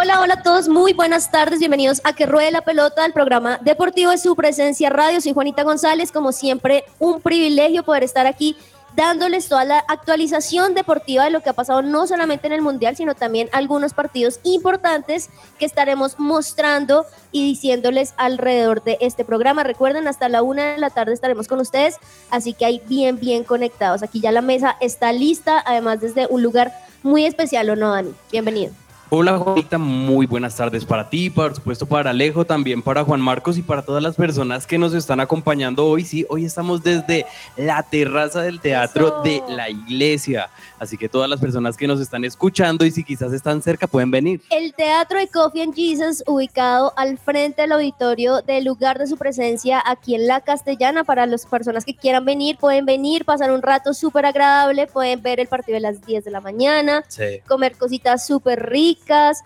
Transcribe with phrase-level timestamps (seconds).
[0.00, 3.58] Hola, hola a todos, muy buenas tardes, bienvenidos a Que Ruede la Pelota, el programa
[3.62, 5.20] deportivo de su presencia radio.
[5.20, 8.56] Soy Juanita González, como siempre, un privilegio poder estar aquí
[8.94, 12.94] dándoles toda la actualización deportiva de lo que ha pasado no solamente en el Mundial,
[12.94, 19.64] sino también algunos partidos importantes que estaremos mostrando y diciéndoles alrededor de este programa.
[19.64, 21.96] Recuerden, hasta la una de la tarde estaremos con ustedes,
[22.30, 24.04] así que hay bien, bien conectados.
[24.04, 26.72] Aquí ya la mesa está lista, además desde un lugar
[27.02, 28.14] muy especial, ¿o no, Dani?
[28.30, 28.72] Bienvenido.
[29.10, 33.56] Hola Juanita, muy buenas tardes para ti, por supuesto para Alejo, también para Juan Marcos
[33.56, 36.04] y para todas las personas que nos están acompañando hoy.
[36.04, 37.24] Sí, hoy estamos desde
[37.56, 39.22] la terraza del teatro Eso.
[39.22, 43.32] de la iglesia, así que todas las personas que nos están escuchando y si quizás
[43.32, 44.42] están cerca pueden venir.
[44.50, 49.16] El Teatro de Coffee and Jesus, ubicado al frente del auditorio del lugar de su
[49.16, 51.04] presencia aquí en La Castellana.
[51.04, 55.40] Para las personas que quieran venir, pueden venir, pasar un rato súper agradable, pueden ver
[55.40, 57.40] el partido a las 10 de la mañana, Sí.
[57.48, 58.97] comer cositas súper ricas.
[59.06, 59.42] Además,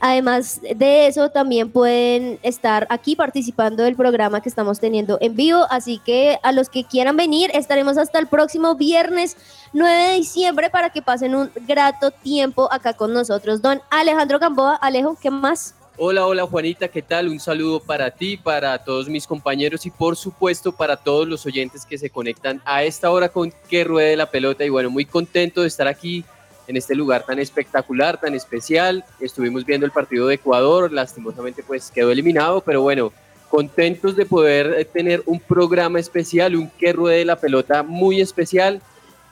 [0.00, 5.66] además de eso, también pueden estar aquí participando del programa que estamos teniendo en vivo.
[5.70, 9.36] Así que a los que quieran venir, estaremos hasta el próximo viernes
[9.72, 13.62] 9 de diciembre para que pasen un grato tiempo acá con nosotros.
[13.62, 15.74] Don Alejandro Gamboa, Alejo, ¿qué más?
[15.96, 17.28] Hola, hola Juanita, ¿qué tal?
[17.28, 21.86] Un saludo para ti, para todos mis compañeros y por supuesto para todos los oyentes
[21.86, 25.60] que se conectan a esta hora con que ruede la pelota y bueno, muy contento
[25.60, 26.24] de estar aquí
[26.66, 29.04] en este lugar tan espectacular, tan especial.
[29.20, 33.12] Estuvimos viendo el partido de Ecuador, lastimosamente pues quedó eliminado, pero bueno,
[33.48, 38.80] contentos de poder eh, tener un programa especial, un que ruede la pelota muy especial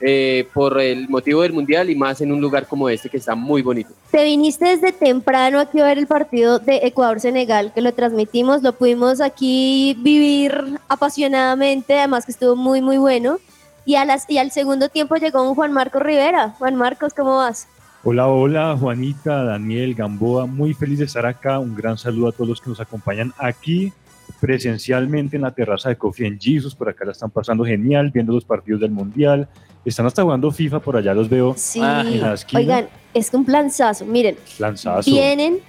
[0.05, 3.35] eh, por el motivo del Mundial y más en un lugar como este que está
[3.35, 3.91] muy bonito.
[4.11, 8.73] Te viniste desde temprano aquí a ver el partido de Ecuador-Senegal, que lo transmitimos, lo
[8.73, 13.39] pudimos aquí vivir apasionadamente, además que estuvo muy, muy bueno.
[13.85, 16.49] Y, a las, y al segundo tiempo llegó un Juan Marcos Rivera.
[16.57, 17.67] Juan Marcos, ¿cómo vas?
[18.05, 21.59] Hola, hola, Juanita, Daniel, Gamboa, muy feliz de estar acá.
[21.59, 23.91] Un gran saludo a todos los que nos acompañan aquí
[24.39, 26.75] presencialmente en la terraza de Coffee en Jesus.
[26.75, 29.47] Por acá la están pasando genial, viendo los partidos del Mundial.
[29.85, 31.79] Están hasta jugando FIFA, por allá los veo Sí.
[31.81, 32.59] Ah, en la esquina.
[32.61, 34.05] Oigan, es un planzazo.
[34.05, 35.09] Miren, lanzazo.
[35.09, 35.59] vienen,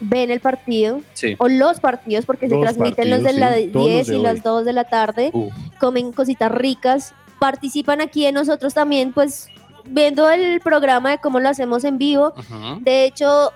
[0.00, 1.34] ven el partido, Sí.
[1.38, 4.16] o los partidos, porque se transmiten los de las sí, todos los 10 de y
[4.18, 4.22] hoy.
[4.22, 5.30] las 2 de la tarde.
[5.32, 5.52] Uf.
[5.80, 9.48] comen cositas ricas, participan aquí de nosotros también, pues
[9.84, 12.34] viendo el programa de cómo lo hacemos en vivo.
[12.80, 13.52] De hecho,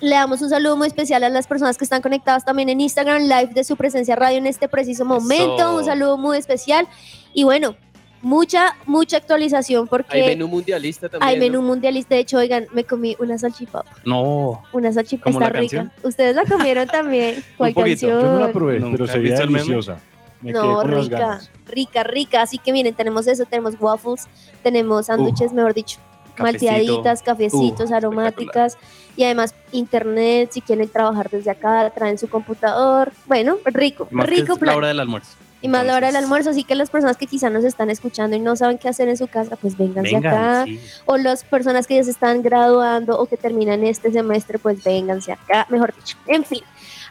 [0.00, 3.22] le damos un saludo muy especial a las personas que están conectadas también en Instagram
[3.22, 5.56] Live de su presencia radio en este preciso momento.
[5.56, 5.76] Eso.
[5.76, 6.86] Un saludo muy especial.
[7.32, 7.76] Y bueno,
[8.20, 11.28] mucha, mucha actualización porque Hay menú mundialista también.
[11.28, 11.40] hay ¿no?
[11.40, 12.14] menú mundialista.
[12.16, 13.90] De hecho, oigan, me comí una salchipapa.
[14.04, 15.76] No, Una salchipapa ¿Como está la rica.
[15.76, 15.92] canción?
[16.06, 17.42] Ustedes la comieron también.
[17.56, 18.08] ¿Cuál poquito.
[18.08, 18.52] Yo no la canción?
[18.52, 19.98] probé, Nunca pero sería deliciosa.
[20.42, 22.42] Me No, rica, rica, rica.
[22.42, 24.26] Así que miren, tenemos eso, tenemos waffles,
[24.62, 25.98] tenemos sándwiches, mejor dicho,
[26.34, 26.42] cafecito.
[26.72, 28.76] malteaditas, cafecitos, Uh, aromáticas
[29.16, 33.12] y además internet, si quieren trabajar desde acá, traen su computador.
[33.26, 35.36] Bueno, rico, Más que rico la hora del almuerzo.
[35.64, 38.34] Y más la hora del almuerzo, así que las personas que quizá nos están escuchando
[38.34, 40.64] y no saben qué hacer en su casa, pues vénganse Vengan, acá.
[40.64, 40.80] sí.
[41.06, 45.30] O las personas que ya se están graduando o que terminan este semestre, pues vénganse
[45.30, 46.16] acá, mejor dicho.
[46.26, 46.62] En fin,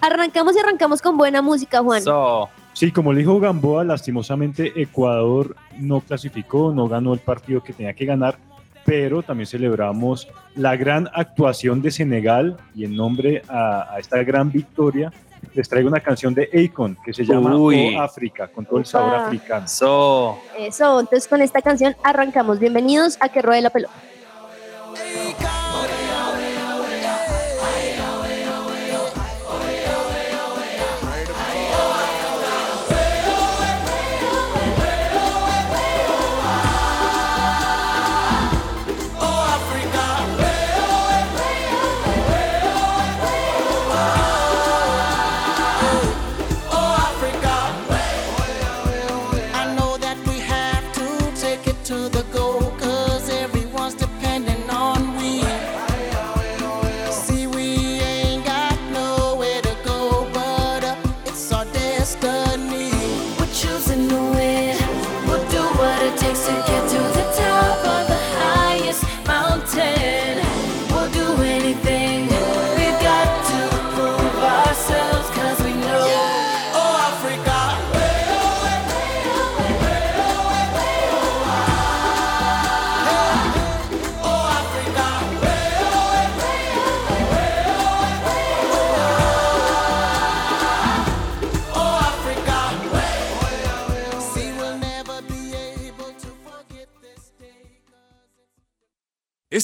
[0.01, 2.01] arrancamos y arrancamos con buena música, Juan.
[2.03, 7.73] So, Sí, como le dijo Gamboa, lastimosamente Ecuador no clasificó, no ganó el partido que
[7.73, 8.37] tenía que ganar,
[8.85, 14.51] pero también celebramos la gran actuación de Senegal y en nombre a, a esta gran
[14.51, 15.11] victoria
[15.53, 17.95] les traigo una canción de Akon que se llama Uy.
[17.95, 19.67] Oh África, con todo el sabor africano.
[19.67, 20.39] so.
[20.57, 22.59] Eso, entonces con esta canción arrancamos.
[22.59, 23.93] Bienvenidos a Que Ruede la Pelota.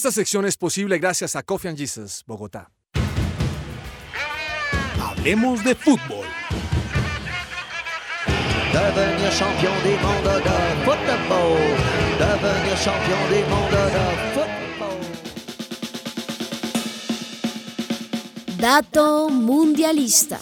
[0.08, 2.70] Esta sección es posible gracias a Coffee and Jesus, Bogotá.
[4.98, 6.24] Hablemos de fútbol.
[8.72, 11.58] Devenir champion du monde de football.
[12.18, 14.98] Devenir champion du monde de football.
[18.58, 20.40] Dato mundialista.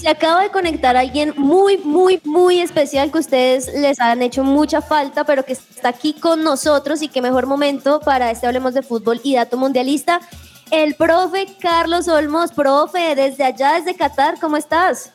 [0.00, 4.80] Se acaba de conectar alguien muy, muy, muy especial que ustedes les han hecho mucha
[4.80, 8.80] falta, pero que está aquí con nosotros y qué mejor momento para este Hablemos de
[8.80, 10.20] Fútbol y Dato Mundialista.
[10.70, 15.12] El profe Carlos Olmos, profe, desde allá, desde Qatar, ¿cómo estás?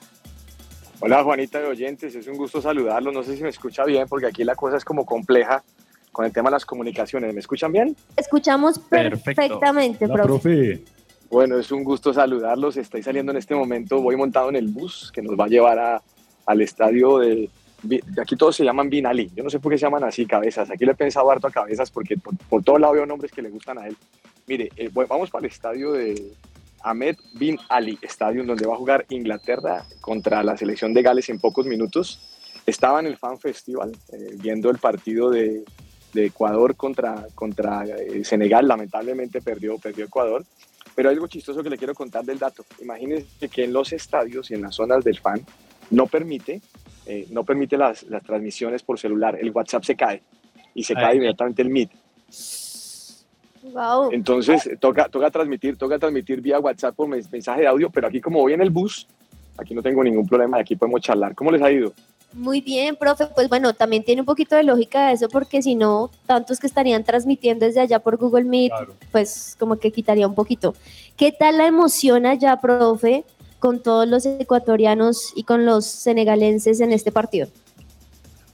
[0.99, 3.11] Hola Juanita de oyentes, es un gusto saludarlos.
[3.11, 5.63] No sé si me escucha bien porque aquí la cosa es como compleja
[6.11, 7.33] con el tema de las comunicaciones.
[7.33, 7.95] ¿Me escuchan bien?
[8.15, 9.23] Escuchamos Perfecto.
[9.23, 10.83] perfectamente, La profe.
[11.29, 12.77] Bueno, es un gusto saludarlos.
[12.77, 15.79] Estoy saliendo en este momento, voy montado en el bus que nos va a llevar
[15.79, 16.01] a-
[16.45, 17.49] al estadio de,
[18.21, 19.31] aquí todos se llaman Binali.
[19.35, 20.69] Yo no sé por qué se llaman así, cabezas.
[20.69, 23.41] Aquí le he pensado harto a cabezas porque por, por todo lado veo nombres que
[23.41, 23.97] le gustan a él.
[24.47, 26.31] Mire, eh, voy- vamos para el estadio de
[26.83, 31.29] Ahmed Bin Ali, estadio en donde va a jugar Inglaterra contra la selección de Gales
[31.29, 32.19] en pocos minutos.
[32.67, 35.63] Estaba en el Fan Festival eh, viendo el partido de,
[36.13, 38.67] de Ecuador contra, contra eh, Senegal.
[38.67, 40.43] Lamentablemente perdió, perdió Ecuador.
[40.95, 42.65] Pero hay algo chistoso que le quiero contar del dato.
[42.81, 45.41] Imagínense que en los estadios y en las zonas del fan
[45.91, 46.61] no permite,
[47.05, 49.37] eh, no permite las, las transmisiones por celular.
[49.39, 50.23] El WhatsApp se cae
[50.73, 51.03] y se Ay.
[51.03, 51.89] cae inmediatamente el Meet.
[53.63, 54.11] Wow.
[54.11, 58.07] Entonces eh, toca, toca transmitir, toca transmitir vía WhatsApp por mens- mensaje de audio, pero
[58.07, 59.07] aquí como voy en el bus,
[59.57, 61.33] aquí no tengo ningún problema, aquí podemos charlar.
[61.33, 61.91] ¿Cómo les ha ido?
[62.35, 63.27] Muy bien, profe.
[63.27, 67.05] Pues bueno, también tiene un poquito de lógica eso, porque si no, tantos que estarían
[67.05, 68.93] transmitiendo desde allá por Google Meet, claro.
[69.11, 70.75] pues como que quitaría un poquito.
[71.15, 73.23] ¿Qué tal la emoción allá, profe,
[73.59, 77.47] con todos los ecuatorianos y con los senegalenses en este partido?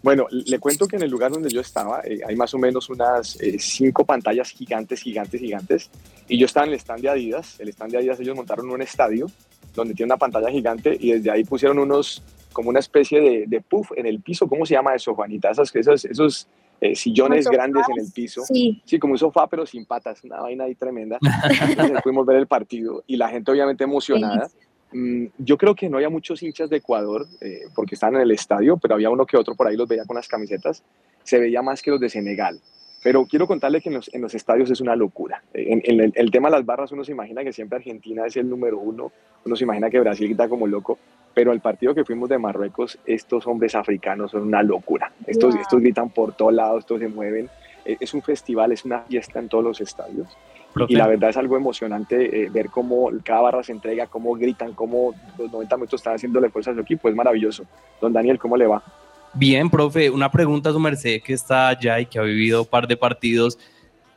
[0.03, 2.87] Bueno, le cuento que en el lugar donde yo estaba eh, hay más o menos
[2.89, 5.89] unas eh, cinco pantallas gigantes, gigantes, gigantes.
[6.27, 7.59] Y yo estaba en el stand de Adidas.
[7.59, 9.25] El stand de Adidas ellos montaron un estadio
[9.73, 13.61] donde tiene una pantalla gigante y desde ahí pusieron unos, como una especie de, de
[13.61, 14.47] puff en el piso.
[14.47, 15.51] ¿Cómo se llama eso, Juanita?
[15.51, 16.47] Esos, esos, esos
[16.81, 18.41] eh, sillones grandes en el piso.
[18.43, 18.81] Sí.
[18.85, 21.19] Sí, como un sofá, pero sin patas, una vaina ahí tremenda.
[21.69, 24.49] Entonces pudimos ver el partido y la gente obviamente emocionada.
[24.91, 28.31] Mm, Yo creo que no había muchos hinchas de Ecuador eh, porque estaban en el
[28.31, 30.83] estadio, pero había uno que otro por ahí, los veía con las camisetas.
[31.23, 32.59] Se veía más que los de Senegal.
[33.03, 35.41] Pero quiero contarle que en los, en los estadios es una locura.
[35.53, 38.37] En, en el, el tema de las barras uno se imagina que siempre Argentina es
[38.37, 39.11] el número uno,
[39.43, 40.99] uno se imagina que Brasil grita como loco,
[41.33, 45.11] pero el partido que fuimos de Marruecos, estos hombres africanos son una locura.
[45.25, 47.49] Estos, gritan por todos lados, estos se mueven.
[47.85, 50.27] Eh, Es un festival, es una fiesta en todos los estadios.
[50.73, 54.33] Profe, Y la verdad es algo emocionante eh, ver cómo cada barra se entrega, cómo
[54.35, 57.09] gritan, cómo los 90 minutos están haciéndole fuerza a su equipo.
[57.09, 57.65] Es maravilloso.
[57.99, 58.81] Don Daniel, ¿cómo le va?
[59.33, 62.67] Bien, profe, una pregunta a su merced que está allá y que ha vivido un
[62.67, 63.57] par de partidos.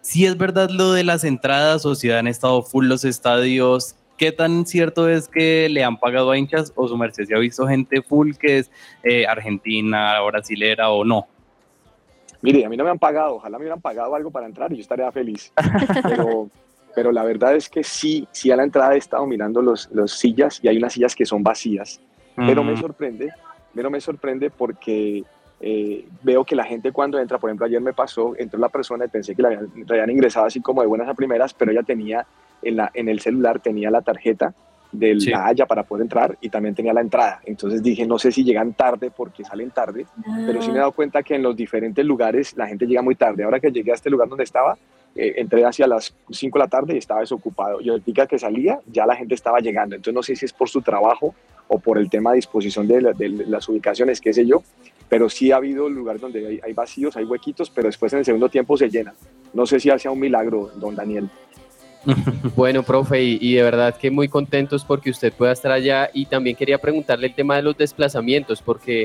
[0.00, 4.32] Si es verdad lo de las entradas o si han estado full los estadios, ¿qué
[4.32, 7.66] tan cierto es que le han pagado a hinchas o su merced se ha visto
[7.66, 8.70] gente full que es
[9.04, 11.28] eh, argentina, brasilera o no?
[12.42, 13.36] Mire, a mí no me han pagado.
[13.36, 15.52] Ojalá me hubieran pagado algo para entrar y yo estaría feliz.
[16.02, 16.50] Pero,
[16.94, 20.12] pero la verdad es que sí, sí a la entrada he estado mirando los, los
[20.12, 22.00] sillas y hay unas sillas que son vacías.
[22.36, 22.76] Pero me Mm,
[23.74, 25.24] pero me sorprende porque
[25.60, 29.04] eh, veo que la gente cuando entra, por ejemplo, ayer me pasó, entró la persona
[29.04, 31.70] y pensé que la habían, la habían ingresado así como de buenas a primeras, pero
[31.72, 32.26] ella tenía
[32.62, 34.54] en, la, en el celular, tenía la tarjeta
[34.92, 35.30] de Sí.
[35.30, 37.40] la Haya para poder entrar y también tenía la entrada.
[37.44, 40.06] Entonces dije, no sé si llegan tarde porque salen tarde,
[40.46, 43.16] pero sí me he dado cuenta que en los diferentes lugares la gente llega muy
[43.16, 43.42] tarde.
[43.42, 44.78] Ahora que llegué a este lugar donde estaba,
[45.16, 47.80] eh, entré hacia las 5 de la tarde y estaba desocupado.
[47.80, 49.96] Y ahorita que salía, ya la gente estaba llegando.
[49.96, 51.34] Entonces no sé si es por su trabajo
[51.68, 54.62] o por el tema de disposición de, la- de las ubicaciones, qué sé yo,
[55.08, 58.24] pero sí ha habido lugares donde hay, hay vacíos, hay huequitos, pero después en el
[58.24, 59.14] segundo tiempo se llenan.
[59.52, 61.28] No sé si hace un milagro, don Daniel.
[62.56, 66.26] Bueno, profe, y, y de verdad que muy contentos porque usted pueda estar allá y
[66.26, 69.04] también quería preguntarle el tema de los desplazamientos porque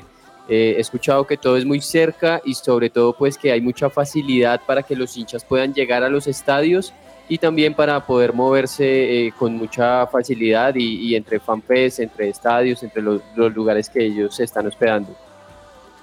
[0.50, 3.90] eh, he escuchado que todo es muy cerca y sobre todo pues que hay mucha
[3.90, 6.94] facilidad para que los hinchas puedan llegar a los estadios
[7.30, 12.82] y también para poder moverse eh, con mucha facilidad y, y entre fanfest, entre estadios,
[12.82, 15.16] entre los, los lugares que ellos se están hospedando.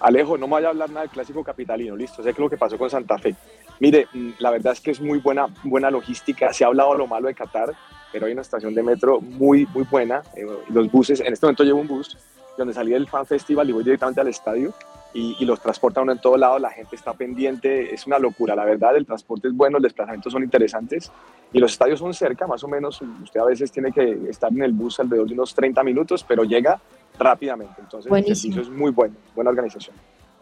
[0.00, 2.56] Alejo, no me vaya a hablar nada del clásico capitalino, listo, sé que lo que
[2.56, 3.35] pasó con Santa Fe.
[3.80, 7.09] Mire, mm, la verdad es que es muy buena, buena logística, se ha hablado lo
[7.09, 7.73] malo de Qatar,
[8.12, 11.64] pero hay una estación de metro muy, muy buena, eh, los buses, en este momento
[11.64, 12.16] llevo un bus
[12.56, 14.73] donde salí del Fan Festival y voy directamente al estadio
[15.17, 18.55] y, y los transporta uno en todo lado, la gente está pendiente, es una locura,
[18.55, 21.11] la verdad, el transporte es bueno, los desplazamientos son interesantes
[21.55, 24.63] y los estadios son cerca, más o menos, usted a veces tiene que estar en
[24.63, 26.79] el bus alrededor de unos 30 minutos, pero llega
[27.19, 27.81] rápidamente.
[27.81, 29.97] Entonces, el servicio es muy bueno, buena organización.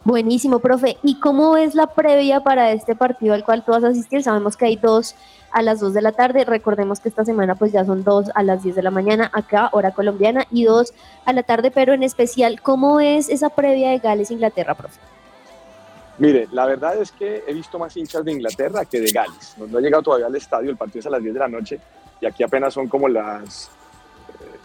[0.04, 0.99] Buenísimo, profe.
[1.02, 4.23] ¿Y cómo es la previa para este partido al cual tú vas a asistir?
[4.23, 5.14] Sabemos que hay dos
[5.50, 6.44] a las 2 de la tarde.
[6.44, 9.70] Recordemos que esta semana pues ya son dos a las 10 de la mañana acá,
[9.73, 10.92] hora colombiana, y dos
[11.25, 15.00] a la tarde, pero en especial, ¿cómo es esa previa de Gales-Inglaterra, profe?
[16.18, 19.54] Mire, la verdad es que he visto más hinchas de Inglaterra que de Gales.
[19.56, 21.49] No, no he llegado todavía al estadio, el partido es a las 10 de la
[21.49, 21.80] noche
[22.20, 23.70] y aquí apenas son como las...
[24.28, 24.58] eh,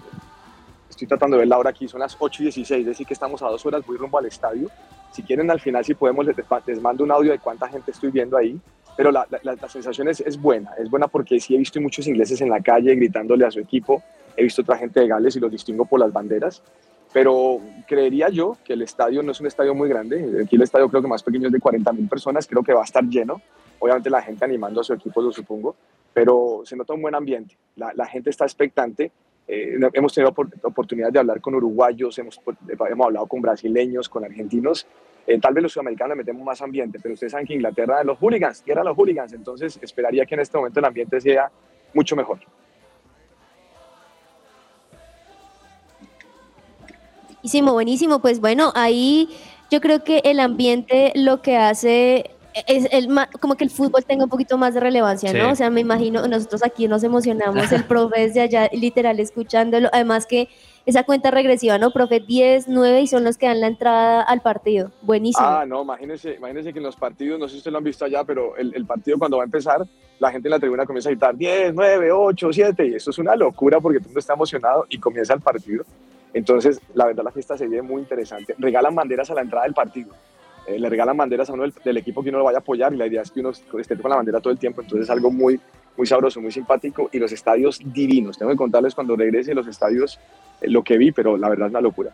[0.90, 3.14] estoy tratando de ver la hora aquí, son las 8 y 16, es decir que
[3.14, 4.70] estamos a dos horas, voy rumbo al estadio.
[5.12, 6.36] Si quieren al final, si podemos, les,
[6.66, 8.60] les mando un audio de cuánta gente estoy viendo ahí.
[8.98, 12.06] Pero la, la- la sensación es, es buena, es buena porque sí he visto muchos
[12.08, 14.04] ingleses en la calle gritándole a su equipo,
[14.36, 16.62] he visto otra gente de Gales y los distingo por las banderas
[17.12, 20.44] pero creería yo que el estadio no es un estadio muy grande.
[20.44, 22.82] Aquí el estadio creo que más pequeño es de 40 mil personas, creo que va
[22.82, 23.42] a estar lleno.
[23.80, 25.76] Obviamente la gente animando a su equipo, lo supongo,
[26.14, 27.58] pero se nota un buen ambiente.
[27.78, 29.12] La, la gente está expectante.
[29.52, 32.40] Eh, hemos tenido opor- oportunidad de hablar con uruguayos, hemos,
[32.70, 34.86] hemos hablado con brasileños, con argentinos.
[35.26, 38.20] Eh, tal vez los sudamericanos le metemos más ambiente, pero ustedes saben que Inglaterra, los
[38.20, 41.52] hooligans, tierra los hooligans, entonces esperaría que en este momento el ambiente sea
[41.96, 42.38] mucho mejor.
[47.28, 48.20] Buenísimo, buenísimo.
[48.20, 49.30] Pues bueno, ahí
[49.72, 52.32] yo creo que el ambiente lo que hace
[52.68, 53.08] es el
[53.40, 55.46] como que el fútbol tenga un poquito más de relevancia, ¿no?
[55.46, 55.52] Sí.
[55.52, 60.26] O sea, me imagino, nosotros aquí nos emocionamos, el profe desde allá literal escuchándolo, además
[60.26, 60.50] que
[60.86, 61.92] esa cuenta regresiva, ¿no?
[61.92, 64.92] Profe 10, 9 y son los que dan la entrada al partido.
[65.02, 65.46] Buenísimo.
[65.46, 68.06] Ah, no, imagínense, imagínense que en los partidos, no sé si ustedes lo han visto
[68.06, 69.86] allá, pero el, el partido cuando va a empezar,
[70.18, 73.18] la gente en la tribuna comienza a gritar 10, 9, 8, 7, y esto es
[73.20, 75.84] una locura porque todo el mundo está emocionado y comienza el partido.
[76.34, 78.56] Entonces, la verdad, la fiesta se vive muy interesante.
[78.58, 80.14] Regalan banderas a la entrada del partido.
[80.70, 82.94] Eh, le regalan banderas a uno del, del equipo que uno lo vaya a apoyar
[82.94, 84.82] y la idea es que uno esté con la bandera todo el tiempo.
[84.82, 85.60] Entonces, es algo muy,
[85.98, 88.38] muy sabroso, muy simpático y los estadios divinos.
[88.38, 90.20] Tengo que contarles cuando regrese los estadios
[90.62, 92.12] eh, lo que vi, pero la verdad es una locura.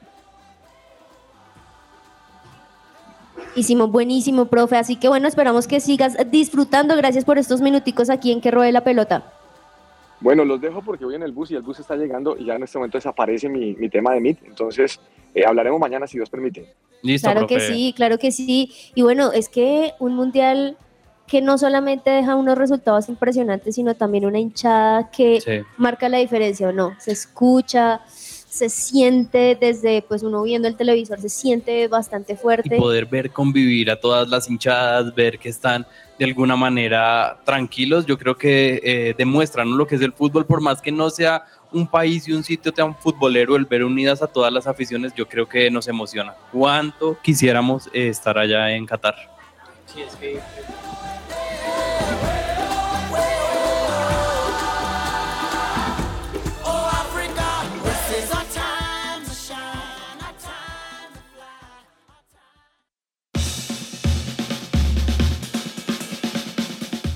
[3.35, 4.77] Buenísimo, buenísimo, profe.
[4.77, 6.95] Así que bueno, esperamos que sigas disfrutando.
[6.95, 9.33] Gracias por estos minuticos aquí en Que Ruede la Pelota.
[10.21, 12.55] Bueno, los dejo porque voy en el bus y el bus está llegando y ya
[12.55, 14.39] en este momento desaparece mi, mi tema de Meet.
[14.45, 14.99] Entonces,
[15.35, 16.73] eh, hablaremos mañana si Dios permite.
[17.03, 18.71] Listo, Claro que sí, claro que sí.
[18.95, 20.77] Y bueno, es que un mundial
[21.27, 25.51] que no solamente deja unos resultados impresionantes, sino también una hinchada que Sí.
[25.77, 26.95] marca la diferencia o no.
[26.99, 32.77] Se escucha, se siente desde, pues uno viendo el televisor, se siente bastante y fuerte.
[32.77, 35.85] poder ver convivir a todas las hinchadas, ver que están
[36.17, 39.75] de alguna manera tranquilos, yo creo que eh, demuestran ¿no?
[39.75, 41.43] lo que es el fútbol, por más que no sea
[41.75, 45.27] un país y un sitio tan futbolero, el ver unidas a todas las aficiones, yo
[45.27, 46.33] creo que nos emociona.
[46.51, 49.15] ¿Cuánto quisiéramos eh, estar allá en Qatar?
[49.93, 50.39] Sí, es que.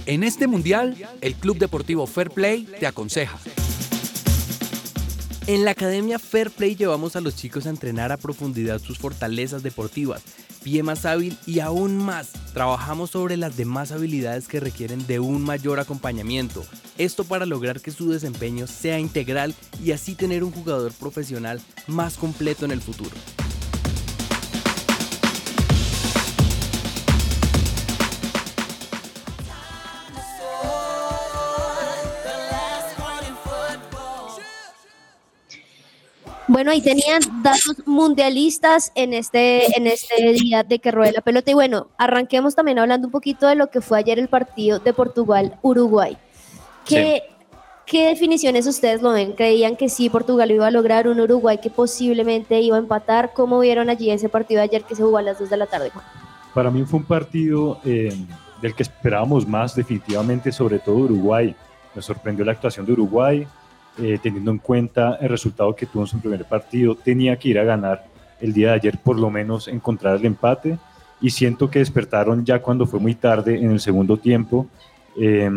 [0.06, 3.38] En este mundial, el Club Deportivo Fair Play te aconseja.
[5.50, 9.64] En la Academia Fair Play llevamos a los chicos a entrenar a profundidad sus fortalezas
[9.64, 10.22] deportivas,
[10.62, 12.34] pie más hábil y aún más.
[12.54, 16.64] Trabajamos sobre las demás habilidades que requieren de un mayor acompañamiento.
[17.00, 22.18] Esto para lograr que su desempeño sea integral y así tener un jugador profesional más
[22.18, 23.16] completo en el futuro.
[36.50, 41.52] Bueno, ahí tenían datos mundialistas en este, en este día de que ruede la pelota.
[41.52, 44.92] Y bueno, arranquemos también hablando un poquito de lo que fue ayer el partido de
[44.92, 46.18] Portugal-Uruguay.
[46.88, 47.22] ¿Qué,
[47.86, 49.34] ¿Qué definiciones ustedes lo ven?
[49.34, 53.32] ¿Creían que sí Portugal iba a lograr un Uruguay que posiblemente iba a empatar?
[53.36, 55.68] ¿Cómo vieron allí ese partido de ayer que se jugó a las 2 de la
[55.68, 55.92] tarde?
[56.56, 58.12] Para mí fue un partido eh,
[58.60, 61.56] del que esperábamos más, definitivamente, sobre todo Uruguay.
[61.94, 63.48] Me sorprendió la actuación de Uruguay,
[64.02, 66.96] eh, teniendo en cuenta el resultado que tuvo en su primer partido.
[66.96, 68.06] Tenía que ir a ganar
[68.40, 70.78] el día de ayer, por lo menos encontrar el empate.
[71.22, 74.68] Y siento que despertaron ya cuando fue muy tarde en el segundo tiempo.
[75.20, 75.50] Eh,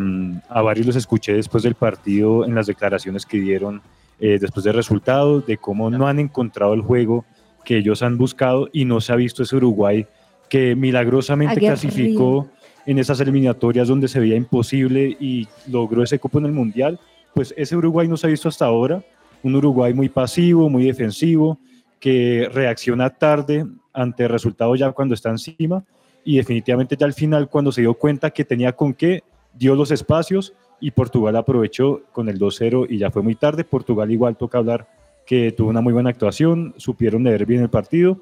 [0.48, 3.80] a varios los escuché después del partido en las declaraciones que dieron
[4.18, 7.24] eh, después del resultado, de cómo no han encontrado el juego
[7.64, 10.06] que ellos han buscado y no se ha visto ese Uruguay
[10.48, 11.72] que milagrosamente Aguerrido.
[11.72, 12.48] clasificó
[12.86, 17.00] en esas eliminatorias donde se veía imposible y logró ese cupo en el Mundial,
[17.34, 19.02] pues ese Uruguay no se ha visto hasta ahora,
[19.42, 21.58] un Uruguay muy pasivo, muy defensivo,
[21.98, 25.84] que reacciona tarde ante el resultado ya cuando está encima.
[26.24, 29.22] Y definitivamente ya al final cuando se dio cuenta que tenía con qué,
[29.54, 33.64] dio los espacios y Portugal aprovechó con el 2-0 y ya fue muy tarde.
[33.64, 34.88] Portugal igual toca hablar
[35.26, 38.18] que tuvo una muy buena actuación, supieron leer bien el partido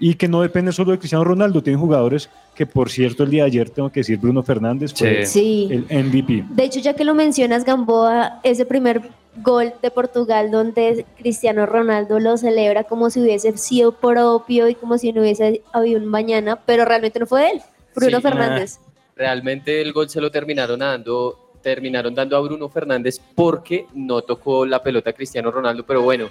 [0.00, 3.42] y que no depende solo de Cristiano Ronaldo, tienen jugadores que por cierto el día
[3.44, 5.68] de ayer tengo que decir Bruno Fernández fue Sí.
[5.70, 6.44] el MVP.
[6.50, 9.02] De hecho, ya que lo mencionas, Gamboa, ese primer
[9.42, 14.98] gol de Portugal donde Cristiano Ronaldo lo celebra como si hubiese sido propio y como
[14.98, 17.60] si no hubiese habido un mañana, pero realmente no fue de él,
[17.94, 18.22] Bruno Sí.
[18.22, 18.78] Fernández.
[19.16, 24.64] Realmente el gol se lo terminaron dando, terminaron dando a Bruno Fernández porque no tocó
[24.66, 26.28] la pelota a Cristiano Ronaldo, pero bueno,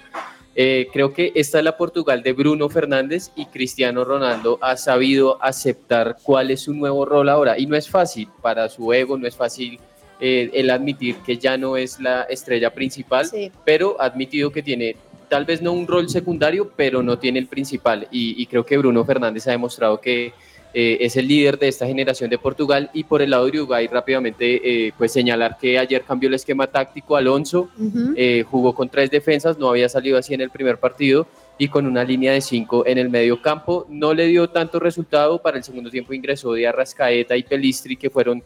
[0.60, 5.40] eh, creo que esta es la Portugal de Bruno Fernández y Cristiano Ronaldo ha sabido
[5.40, 9.28] aceptar cuál es su nuevo rol ahora y no es fácil para su ego, no
[9.28, 9.78] es fácil
[10.18, 13.52] eh, el admitir que ya no es la estrella principal, Sí.
[13.64, 14.96] pero ha admitido que tiene
[15.28, 18.08] tal vez no un rol secundario, pero no tiene el principal.
[18.10, 20.32] Y, y creo que Bruno Fernández ha demostrado que
[20.74, 22.90] eh, es el líder de esta generación de Portugal.
[22.92, 26.66] Y por el lado de Uruguay, rápidamente, eh, pues señalar que ayer cambió el esquema
[26.66, 27.16] táctico.
[27.16, 27.70] Alonso
[28.16, 31.26] eh, jugó con tres defensas, no había salido así en el primer partido.
[31.58, 35.40] Y con una línea de cinco en el medio campo, no le dio tanto resultado.
[35.42, 38.42] Para el segundo tiempo ingresó de Arrascaeta y Pelistri, que fueron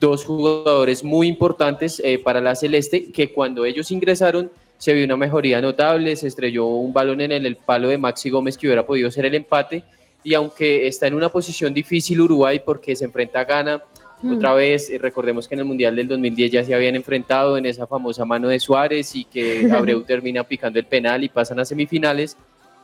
[0.00, 5.60] dos jugadores muy importantes para la Celeste, que cuando ellos ingresaron se vio una mejoría
[5.60, 9.10] notable, se estrelló un balón en el, el palo de Maxi Gómez que hubiera podido
[9.10, 9.82] ser el empate,
[10.24, 13.82] y aunque está en una posición difícil Uruguay porque se enfrenta a Ghana,
[14.22, 14.36] Mm.
[14.36, 17.66] otra vez, eh, recordemos que en el Mundial del 2010 ya se habían enfrentado en
[17.66, 21.64] esa famosa mano de Suárez y que Abreu termina picando el penal y pasan a
[21.64, 22.36] semifinales,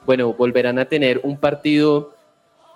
[0.06, 2.13] bueno, volverán a tener un partido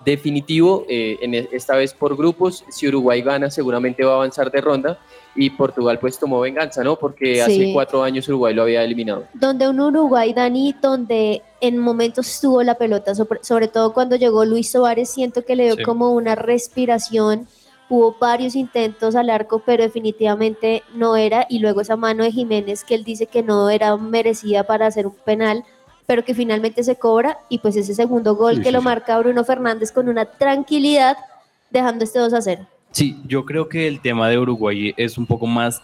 [0.05, 2.65] definitivo, eh, en e- esta vez por grupos.
[2.71, 4.99] Si Uruguay gana, seguramente va a avanzar de ronda.
[5.35, 6.97] Y Portugal, pues tomó venganza, ¿no?
[6.97, 7.73] Porque hace Sí.
[7.73, 9.25] cuatro años Uruguay lo había eliminado.
[9.35, 14.45] donde un Uruguay, Dani, donde en momentos estuvo la pelota, sobre, sobre todo cuando llegó
[14.45, 15.83] Luis Suárez, siento que le dio Sí.
[15.83, 17.47] como una respiración.
[17.91, 21.47] Hubo varios intentos al arco, pero definitivamente no era.
[21.49, 25.07] Y luego esa mano de Jiménez, que él dice que no era merecida para hacer
[25.07, 25.65] un penal,
[26.09, 27.39] pero que finalmente se cobra.
[27.51, 31.19] Y pues ese segundo gol Sí, que sí, lo marca Bruno Fernández con una tranquilidad,
[31.71, 32.67] dejando este 2 a 0.
[32.93, 35.83] Sí, yo creo que el tema de Uruguay es un poco más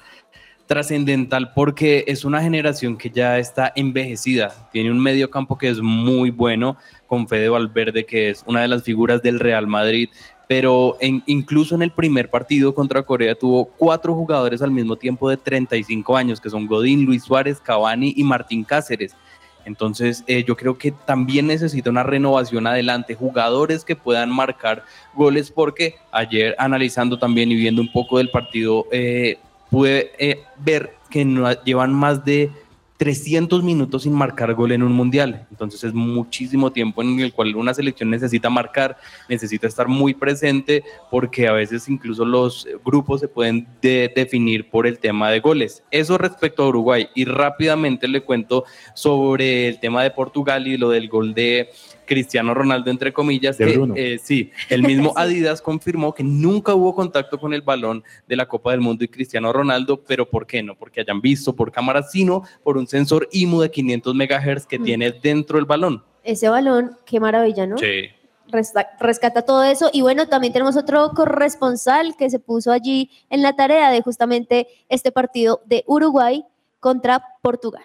[0.66, 4.70] trascendental porque es una generación que ya está envejecida.
[4.72, 8.68] Tiene un medio campo que es muy bueno, con Fede Valverde, que es una de
[8.68, 10.08] las figuras del Real Madrid.
[10.48, 15.28] Pero en- incluso en el primer partido contra Corea tuvo cuatro jugadores al mismo tiempo
[15.28, 19.14] de 35 años, que son Godín, Luis Suárez, Cavani y Martín Cáceres.
[19.64, 25.50] Entonces, eh, yo creo que también necesita una renovación adelante, jugadores que puedan marcar goles,
[25.50, 29.38] porque ayer analizando también y viendo un poco del partido, eh,
[29.70, 32.50] pude eh, ver que no, llevan más de
[32.96, 35.46] 300 minutos sin marcar gol en un mundial.
[35.50, 38.96] Entonces es muchísimo tiempo en el cual una selección necesita marcar,
[39.28, 44.86] necesita estar muy presente, porque a veces incluso los grupos se pueden de- definir por
[44.86, 45.82] el tema de goles.
[45.90, 47.08] Eso respecto a Uruguay.
[47.14, 51.70] Y rápidamente le cuento sobre el tema de Portugal y lo del gol de
[52.04, 53.58] Cristiano Ronaldo, entre comillas.
[53.58, 53.94] De que, Bruno.
[53.96, 55.22] eh, sí, el mismo Sí.
[55.22, 59.08] Adidas confirmó que nunca hubo contacto con el balón de la Copa del Mundo y
[59.08, 60.74] Cristiano Ronaldo, pero ¿por qué no?
[60.74, 64.84] Porque hayan visto por cámara, sino por un sensor IMU de 500 MHz que Mm.
[64.84, 66.02] tiene dentro del balón.
[66.22, 67.76] Ese balón, qué maravilla, ¿no?
[67.78, 68.08] Sí.
[68.48, 69.90] Resta- rescata todo eso.
[69.92, 74.68] Y bueno, también tenemos otro corresponsal que se puso allí en la tarea de justamente
[74.88, 76.44] este partido de Uruguay
[76.78, 77.82] contra Portugal.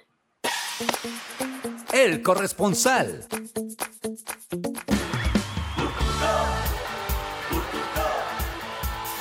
[1.91, 3.25] El corresponsal.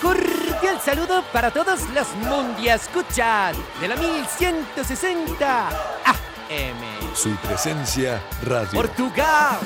[0.02, 7.14] Cordial saludo para todos los mundiascuchas de la 1160 AM.
[7.14, 8.70] Su presencia radio.
[8.72, 9.59] Portugal.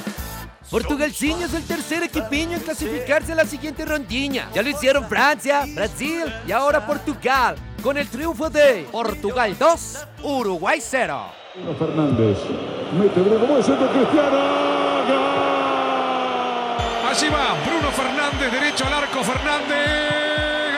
[0.71, 4.49] Portugalciño es el tercer equipiño en clasificarse a la siguiente rondinha.
[4.55, 7.57] Ya lo hicieron Francia, Brasil y ahora Portugal.
[7.83, 11.27] Con el triunfo de Portugal 2, Uruguay 0.
[11.55, 12.39] Bruno Fernández.
[12.93, 14.39] Mete Bruno, buen centro Cristiano.
[17.09, 20.75] Allí va Bruno Fernández, derecho al arco Fernández.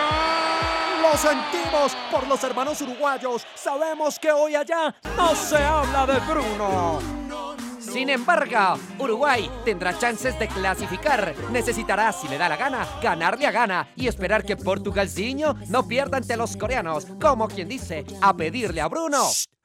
[1.02, 3.44] Lo sentimos por los hermanos uruguayos.
[3.54, 6.98] Sabemos que hoy allá no se habla de Bruno.
[7.80, 11.34] Sin embargo, Uruguay tendrá chances de clasificar.
[11.50, 16.18] Necesitará, si le da la gana, ganarle a gana y esperar que Portugalciño no pierda
[16.18, 17.06] ante los coreanos.
[17.20, 19.18] Como quien dice, a pedirle a Bruno.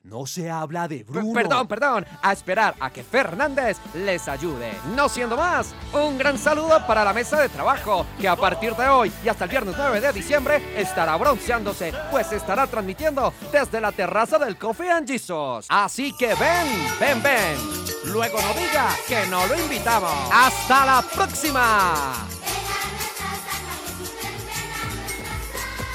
[0.09, 1.33] No se habla de Bruno.
[1.33, 4.73] Perdón, perdón, a esperar a que Fernández les ayude.
[4.95, 8.87] No siendo más, un gran saludo para la mesa de trabajo, que a partir de
[8.87, 13.91] hoy y hasta el viernes 9 de diciembre estará bronceándose, pues estará transmitiendo desde la
[13.91, 15.67] terraza del Coffee and Jesus.
[15.69, 16.67] Así que ven,
[16.99, 17.57] ven, ven.
[18.05, 20.11] Luego no diga que no lo invitamos.
[20.33, 22.27] ¡Hasta la próxima!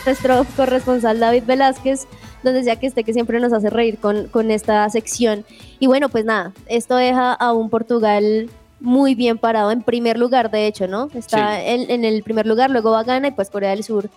[0.07, 2.07] Nuestro corresponsal David Velázquez
[2.45, 5.45] donde sea que esté, que siempre nos hace reír con, con esta sección.
[5.79, 8.49] Y bueno, pues nada, esto deja a un Portugal
[8.81, 11.09] muy bien parado en primer lugar, de hecho, ¿no?
[11.15, 14.11] Está en, en el primer lugar, luego va Ghana y pues Corea del Sur,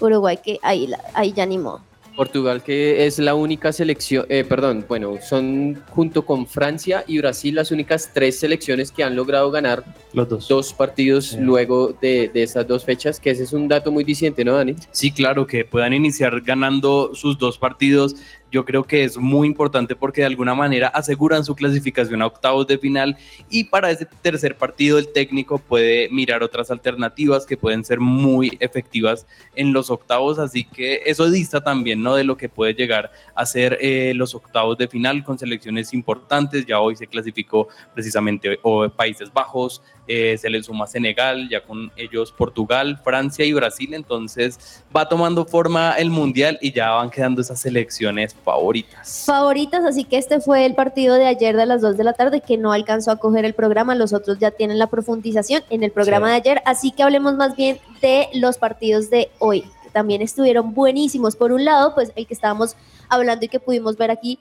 [0.00, 1.80] Uruguay, que ahí, ahí ya animó.
[2.14, 7.54] Portugal, que es la única selección, eh, perdón, bueno, son junto con Francia y Brasil
[7.54, 10.72] las únicas tres selecciones que han logrado ganar Los dos.
[10.72, 11.38] partidos Sí.
[11.40, 14.74] luego de, de esas dos fechas, que ese es un dato muy diciente, ¿no, Dani?
[14.90, 18.16] Sí, claro, que puedan iniciar ganando sus dos partidos.
[18.54, 22.68] Yo creo que es muy importante porque de alguna manera aseguran su clasificación a octavos
[22.68, 23.16] de final
[23.50, 28.56] y para ese tercer partido el técnico puede mirar otras alternativas que pueden ser muy
[28.60, 32.14] efectivas en los octavos, así que eso dista también ¿no?
[32.14, 36.64] de lo que puede llegar a ser eh, los octavos de final con selecciones importantes.
[36.64, 41.90] Ya hoy se clasificó precisamente o Países Bajos, eh, se le suma Senegal, ya con
[41.96, 47.40] ellos Portugal, Francia y Brasil, entonces va tomando forma el Mundial y ya van quedando
[47.40, 49.24] esas selecciones favoritas.
[49.26, 52.40] Favoritas, así que este fue el partido de ayer de las 2 de la tarde
[52.40, 55.90] que no alcanzó a coger el programa, los otros ya tienen la profundización en el
[55.90, 56.30] programa Sí.
[56.32, 60.74] de ayer, así que hablemos más bien de los partidos de hoy, que también estuvieron
[60.74, 61.34] buenísimos.
[61.36, 62.76] Por un lado, pues el que estábamos
[63.08, 64.38] hablando y que pudimos ver aquí,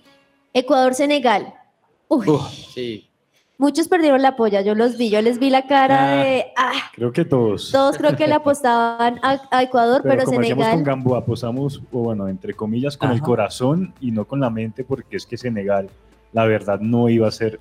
[0.53, 1.53] Ecuador-Senegal.
[2.07, 2.27] Uy,
[2.73, 3.09] Sí.
[3.57, 6.23] Muchos perdieron la polla, yo los vi, yo les vi la cara Ah.
[6.23, 6.45] de...
[6.57, 7.71] Ah, Creo que todos.
[7.71, 10.73] todos creo que le apostaban a, a Ecuador, Pero, pero, como Senegal...
[10.73, 13.25] con Gamboa, apostamos, o bueno, entre comillas, con el Ajá.
[13.25, 15.89] corazón y no con la mente, porque es que Senegal,
[16.33, 17.59] la verdad, no iba a ser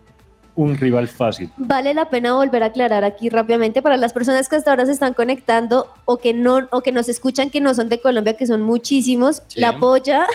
[0.54, 1.50] un rival fácil.
[1.56, 4.92] Vale la pena volver a aclarar aquí rápidamente para las personas que hasta ahora se
[4.92, 8.46] están conectando o que no o que nos escuchan que no son de Colombia, que
[8.46, 9.42] son muchísimos.
[9.46, 9.60] Sí.
[9.60, 10.26] La polla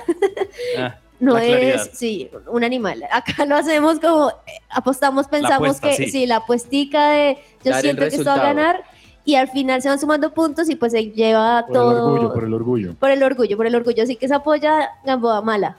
[0.79, 1.87] Ah, no la claridad.
[1.91, 3.03] es sí, un animal.
[3.11, 4.33] Acá lo hacemos como eh,
[4.69, 6.11] apostamos, pensamos apuesta, que sí.
[6.11, 6.25] sí.
[6.25, 8.83] la apuestica de yo Dar siento que esto va a ganar
[9.25, 12.33] y al final se van sumando puntos y pues se lleva Por todo el orgullo,
[12.33, 12.93] por el orgullo.
[12.95, 14.03] por el orgullo, por el orgullo.
[14.03, 15.77] Así que esa polla Gamboa mala.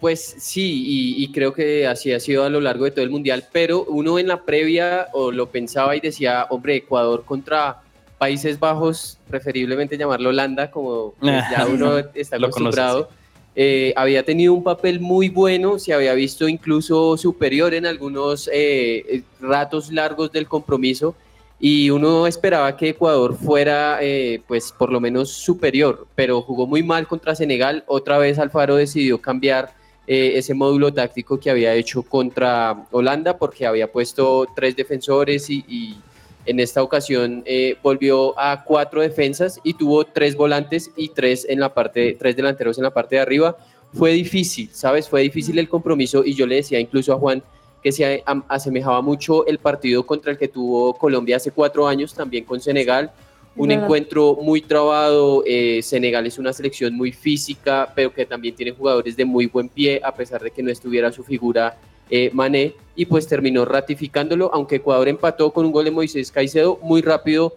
[0.00, 3.10] Pues sí, y, y creo que así ha sido a lo largo de todo el
[3.10, 7.80] mundial, pero uno en la previa o lo pensaba y decía, hombre, Ecuador contra
[8.18, 13.08] Países Bajos, preferiblemente llamarlo Holanda, como pues, ya uno está Lo conoces, acostumbrado.
[13.56, 19.04] Eh, había tenido un papel muy bueno, se había visto incluso superior en algunos eh,
[19.08, 21.14] eh, ratos largos del compromiso
[21.60, 26.82] y uno esperaba que Ecuador fuera eh, pues por lo menos superior, pero jugó muy
[26.82, 27.84] mal contra Senegal.
[27.86, 29.72] Otra vez Alfaro decidió cambiar
[30.06, 35.64] eh, ese módulo táctico que había hecho contra Holanda porque había puesto tres defensores y,
[35.66, 35.96] y
[36.46, 41.60] en esta ocasión eh, volvió a cuatro defensas y tuvo tres volantes y tres en
[41.60, 43.56] la parte, tres delanteros en la parte de arriba.
[43.92, 45.08] Fue difícil, ¿sabes?
[45.08, 47.42] Fue difícil el compromiso y yo le decía incluso a Juan
[47.82, 52.44] que se asemejaba mucho el partido contra el que tuvo Colombia hace cuatro años, también
[52.44, 53.12] con Senegal.
[53.56, 55.44] Un encuentro muy trabado.
[55.46, 59.68] eh, Senegal es una selección muy física, pero que también tiene jugadores de muy buen
[59.68, 61.76] pie, a pesar de que no estuviera su figura
[62.10, 62.74] eh, Mané.
[62.96, 67.54] Y pues terminó ratificándolo, aunque Ecuador empató con un gol de Moisés Caicedo muy rápido.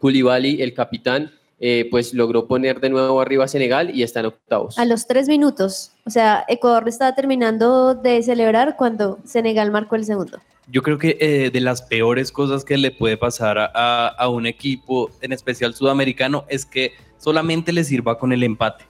[0.00, 4.26] Koulibaly, el capitán, eh, pues logró poner de nuevo arriba a Senegal y está en
[4.26, 4.78] octavos.
[4.78, 5.92] A los tres minutos.
[6.04, 10.38] O sea, Ecuador estaba terminando de celebrar cuando Senegal marcó el segundo.
[10.68, 14.28] Yo creo que eh, de las peores cosas que le puede pasar a, a- a
[14.28, 18.84] un equipo, en especial sudamericano, es que solamente le sirva con el empate.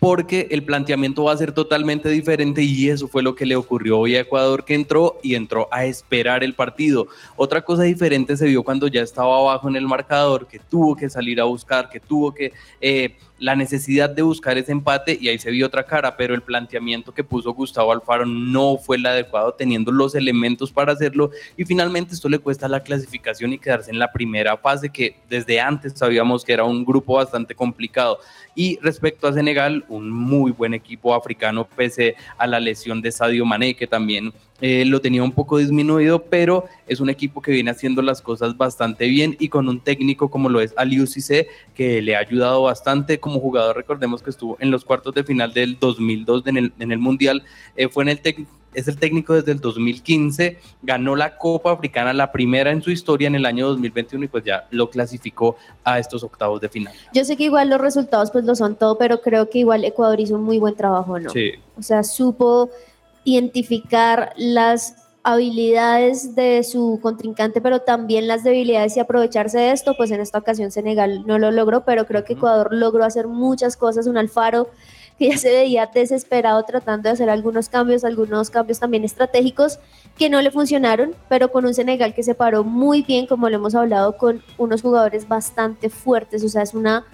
[0.00, 3.98] Porque el planteamiento va a ser totalmente diferente y eso fue lo que le ocurrió
[3.98, 7.06] hoy a Ecuador que entró y entró a esperar el partido.
[7.36, 11.10] Otra cosa diferente se vio cuando ya estaba abajo en el marcador, que tuvo que
[11.10, 15.38] salir a buscar, que tuvo que eh, la necesidad de buscar ese empate y ahí
[15.38, 19.54] se vio otra cara, pero el planteamiento que puso Gustavo Alfaro no fue el adecuado
[19.54, 23.98] teniendo los elementos para hacerlo y finalmente esto le cuesta la clasificación y quedarse en
[23.98, 28.20] la primera fase que desde antes sabíamos que era un grupo bastante complicado.
[28.54, 33.46] Y respecto a Senegal, un muy buen equipo africano pese a la lesión de Sadio
[33.46, 37.70] Mané que también eh, lo tenía un poco disminuido, pero es un equipo que viene
[37.70, 42.02] haciendo las cosas bastante bien y con un técnico como lo es Aliou Cissé, que
[42.02, 43.76] le ha ayudado bastante como jugador.
[43.76, 47.42] Recordemos que estuvo en los cuartos de final del 2002 en el, en el Mundial,
[47.76, 48.20] eh, fue en el
[48.74, 53.26] es el técnico desde el 2015, ganó la Copa Africana, la primera en su historia
[53.26, 56.94] en el año 2021 y pues ya lo clasificó a estos octavos de final.
[57.12, 60.20] Yo sé que igual los resultados pues lo son todo, pero creo que igual Ecuador
[60.20, 61.30] hizo un muy buen trabajo, ¿no?
[61.30, 61.52] Sí.
[61.76, 62.70] O sea, supo
[63.34, 70.10] identificar las habilidades de su contrincante, pero también las debilidades y aprovecharse de esto, pues
[70.10, 74.06] en esta ocasión Senegal no lo logró, pero creo que Ecuador logró hacer muchas cosas,
[74.06, 74.70] un Alfaro
[75.18, 79.78] que ya se veía desesperado tratando de hacer algunos cambios, algunos cambios también estratégicos
[80.16, 83.56] que no le funcionaron, pero con un Senegal que se paró muy bien, como lo
[83.56, 87.04] hemos hablado, con unos jugadores bastante fuertes, o sea, es una,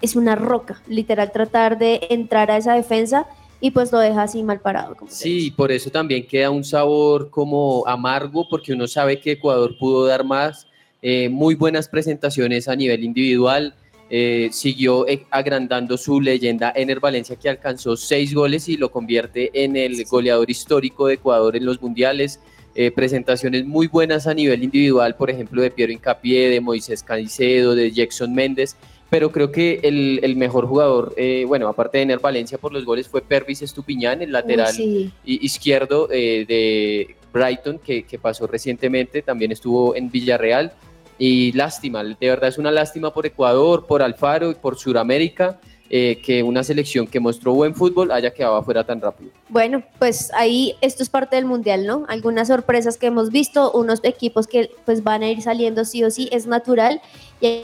[0.00, 3.26] es una roca, literal, tratar de entrar a esa defensa
[3.60, 4.94] y pues lo deja así mal parado.
[4.94, 9.76] Como Sí, por eso también queda un sabor como amargo, porque uno sabe que Ecuador
[9.78, 10.66] pudo dar más,
[11.02, 13.74] eh, muy buenas presentaciones a nivel individual,
[14.08, 19.50] eh, siguió eh, agrandando su leyenda Ener Valencia, que alcanzó seis goles y lo convierte
[19.52, 22.40] en el goleador histórico de Ecuador en los mundiales.
[22.76, 27.74] Eh, presentaciones muy buenas a nivel individual, por ejemplo, de Piero Incapié, de Moisés Caicedo,
[27.74, 28.76] de Jackson Méndez,
[29.08, 32.84] pero creo que el, el mejor jugador, eh, bueno, aparte de Ener Valencia por los
[32.84, 35.12] goles, fue Pervis Estupiñán, el lateral sí.
[35.24, 40.72] i- izquierdo eh, de Brighton, que, que pasó recientemente, también estuvo en Villarreal.
[41.18, 46.20] Y lástima, de verdad es una lástima por Ecuador, por Alfaro y por Sudamérica, eh,
[46.22, 49.30] que una selección que mostró buen fútbol haya quedado afuera tan rápido.
[49.48, 52.04] Bueno, pues ahí esto es parte del mundial, ¿no?
[52.08, 56.10] Algunas sorpresas que hemos visto, unos equipos que pues van a ir saliendo sí o
[56.10, 57.00] sí, es natural
[57.40, 57.62] y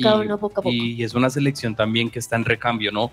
[0.00, 0.74] cada uno poco a poco.
[0.74, 3.10] y es una selección también que está en recambio, ¿no?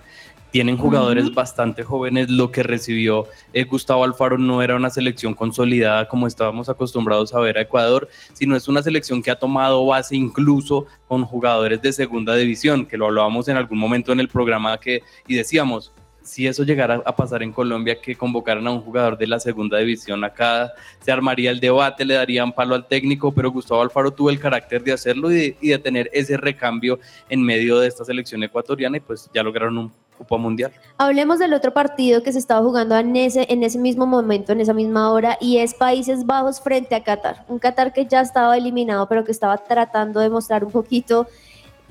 [0.51, 2.29] Tienen jugadores bastante jóvenes.
[2.29, 7.39] Lo que recibió eh, Gustavo Alfaro no era una selección consolidada como estábamos acostumbrados a
[7.39, 11.93] ver a Ecuador, sino es una selección que ha tomado base incluso con jugadores de
[11.93, 15.91] segunda división, que lo hablábamos en algún momento en el programa que, y decíamos,
[16.29, 19.79] si eso llegara a pasar en Colombia, que convocaran a un jugador de la segunda
[19.79, 24.29] división acá, se armaría el debate, le darían palo al técnico, pero Gustavo Alfaro tuvo
[24.29, 28.05] el carácter de hacerlo y de, y de tener ese recambio en medio de esta
[28.05, 30.71] selección ecuatoriana y pues ya lograron un cupo mundial.
[30.99, 34.61] Hablemos del otro partido que se estaba jugando en ese, en ese mismo momento, en
[34.61, 37.43] esa misma hora, y es Países Bajos frente a Qatar.
[37.47, 41.25] Un Qatar que ya estaba eliminado, pero que estaba tratando de mostrar un poquito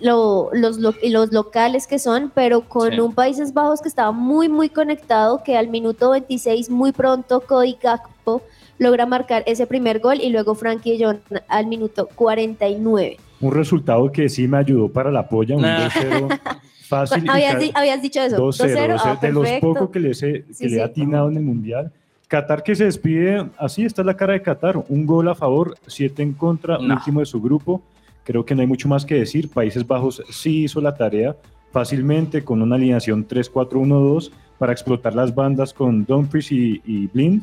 [0.01, 3.01] lo- los, lo- los locales que son, pero con Sí.
[3.01, 7.77] un Países Bajos que estaba muy, muy conectado, que al minuto 26, muy pronto, Cody
[7.83, 8.43] Gakpo
[8.79, 13.17] logra marcar ese primer gol y luego Frankie Jong al minuto 49.
[13.41, 15.89] Un resultado que sí me ayudó para la polla, un Nah.
[15.89, 16.29] 2-0
[16.89, 17.25] fácil.
[17.25, 18.37] y Habías, di- habías dicho eso.
[18.37, 20.81] 2-0, o sea, ah, de los pocos que, les he, que Sí, le he sí.
[20.81, 21.93] atinado en el Mundial.
[22.29, 26.23] Qatar que se despide, así está la cara de Qatar, un gol a favor, siete
[26.23, 26.95] en contra, No.
[26.95, 27.81] último de su grupo.
[28.29, 29.49] Creo que no hay mucho más que decir.
[29.49, 31.35] Países Bajos sí hizo la tarea
[31.73, 37.43] fácilmente con una alineación 3-4-1-2 para explotar las bandas con Dumfries y, y Blind.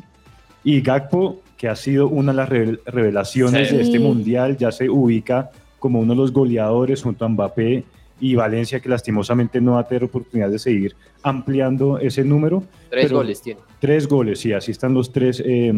[0.62, 3.76] Y Gakpo, que ha sido una de las revel- revelaciones Sí.
[3.76, 3.98] de este.
[3.98, 7.82] Mundial, ya se ubica como uno de los goleadores junto a Mbappé
[8.20, 10.94] y Valencia, que lastimosamente no va a tener oportunidad de seguir
[11.24, 12.62] ampliando ese número.
[12.90, 13.58] Tres Pero- goles tiene.
[13.80, 15.72] Tres goles, sí, así están los tres, eh,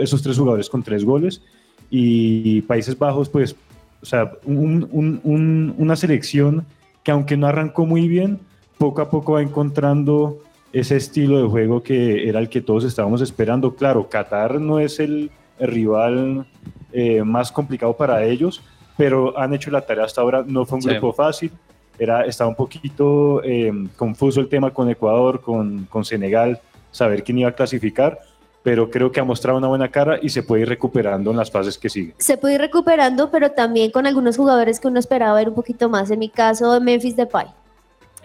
[0.00, 1.42] esos tres jugadores con tres goles.
[1.90, 3.56] Y Países Bajos, pues,
[4.02, 6.66] o sea, un- un- un- una selección
[7.04, 8.40] que aunque no arrancó muy bien,
[8.78, 10.38] poco a poco va encontrando
[10.72, 13.74] ese estilo de juego que era el que todos estábamos esperando.
[13.74, 16.44] Claro, Qatar no es el, rival
[16.92, 18.62] eh, más complicado para ellos,
[18.96, 20.42] pero han hecho la tarea hasta ahora.
[20.44, 20.88] No fue un Sí.
[20.88, 21.52] grupo fácil,
[21.98, 26.58] era, estaba un poquito eh, confuso el tema con Ecuador, con, con Senegal,
[26.90, 28.18] saber quién iba a clasificar,
[28.62, 31.50] pero creo que ha mostrado una buena cara y se puede ir recuperando en las
[31.50, 32.14] fases que siguen.
[32.18, 35.88] se puede ir recuperando, pero también con algunos jugadores que uno esperaba ver un poquito
[35.88, 36.10] más.
[36.10, 37.46] En mi caso, Memphis Depay,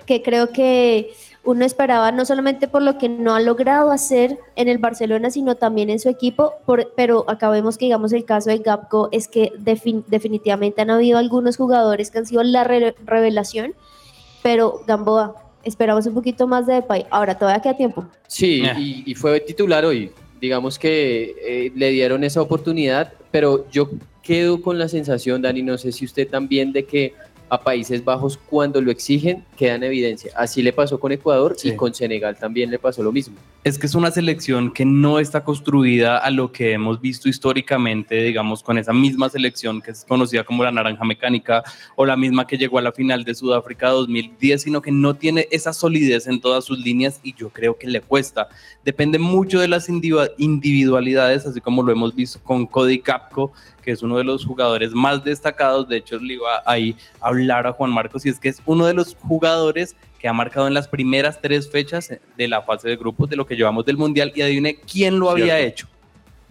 [0.05, 1.11] que creo que
[1.43, 5.55] uno esperaba no solamente por lo que no ha logrado hacer en el Barcelona, sino
[5.55, 9.27] también en su equipo, por- pero acá vemos que, digamos, el caso de Gapco es
[9.29, 13.73] que defin- definitivamente han habido algunos jugadores que han sido la re- revelación,
[14.43, 17.05] pero Gamboa, esperamos un poquito más de Depay.
[17.09, 18.05] Ahora todavía queda tiempo.
[18.27, 18.73] Sí, Eh.
[18.77, 20.11] y, y fue titular hoy.
[20.39, 23.89] Digamos que eh, le dieron esa oportunidad, pero yo
[24.23, 27.13] quedo con la sensación, Dani, no sé si usted también, de que
[27.49, 30.31] a Países Bajos cuando lo exigen queda en evidencia.
[30.35, 31.69] Así le pasó con Ecuador Sí.
[31.69, 33.35] y con Senegal también le pasó lo mismo.
[33.63, 38.15] Es que es una selección que no está construida a lo que hemos visto históricamente,
[38.23, 41.63] digamos, con esa misma selección que es conocida como la naranja mecánica
[41.95, 45.47] o la misma que llegó a la final de Sudáfrica 2010, sino que no tiene
[45.51, 48.47] esa solidez en todas sus líneas y yo creo que le cuesta.
[48.85, 53.51] Depende mucho de las individu- individualidades, así como lo hemos visto con Cody Capco,
[53.87, 55.87] que es uno de los jugadores más destacados.
[55.87, 58.85] De hecho, le iba ahí a hablar a Juan Marcos y es que es uno
[58.85, 62.97] de los jugadores que ha marcado en las primeras tres fechas de la fase de
[62.97, 65.67] grupos de lo que llevamos del Mundial y adivine quién lo había Cierto.
[65.69, 65.87] hecho.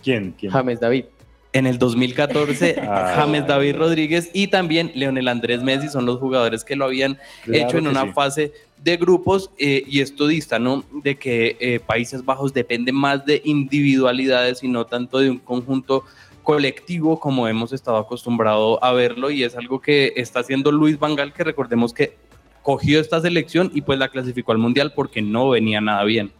[0.02, 0.34] ¿Quién?
[0.38, 0.50] ¿Quién?
[0.50, 1.04] James David.
[1.52, 3.12] En el 2014, Ah.
[3.16, 7.66] James David Rodríguez y también Leonel Andrés Messi son los jugadores que lo habían Claro
[7.68, 8.12] hecho en una sí.
[8.14, 10.84] fase de grupos eh, y esto dista, ¿no?
[11.02, 16.04] De que eh, Países Bajos depende más de individualidades y no tanto de un conjunto
[16.46, 21.32] colectivo como hemos estado acostumbrados a verlo y es algo que está haciendo Luis Vangal,
[21.32, 22.14] que recordemos que
[22.62, 26.30] cogió esta selección y pues la clasificó al Mundial porque no venía nada bien.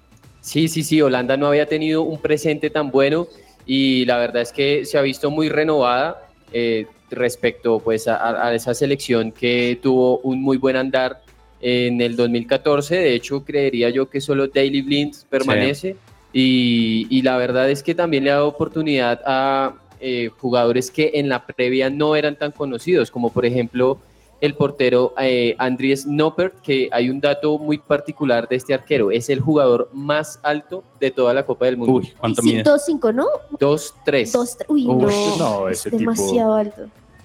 [0.40, 3.26] Sí, sí, sí, Holanda no había tenido un presente tan bueno
[3.66, 8.54] y la verdad es que se ha visto muy renovada eh, respecto pues a, a
[8.54, 11.20] esa selección que tuvo un muy buen andar
[11.60, 12.94] en el 2014.
[12.94, 15.96] De hecho, creería yo que solo Daily Blind permanece.
[16.32, 21.12] Y, y la verdad es que también le ha dado oportunidad a eh, jugadores que
[21.14, 23.98] en la previa no eran tan conocidos, como por ejemplo
[24.40, 29.30] el portero eh, Andries Noppert, que hay un dato muy particular de este arquero, es
[29.30, 31.94] el jugador más alto de toda la Copa del Mundo.
[31.94, 32.62] Uy, ¿cuánto mide?
[32.62, 33.26] 2-5, ¿no?
[33.58, 34.32] 2-3.
[34.32, 35.36] Dos, uy, Uy, no.
[35.38, 36.82] no, es tipo- demasiado alto.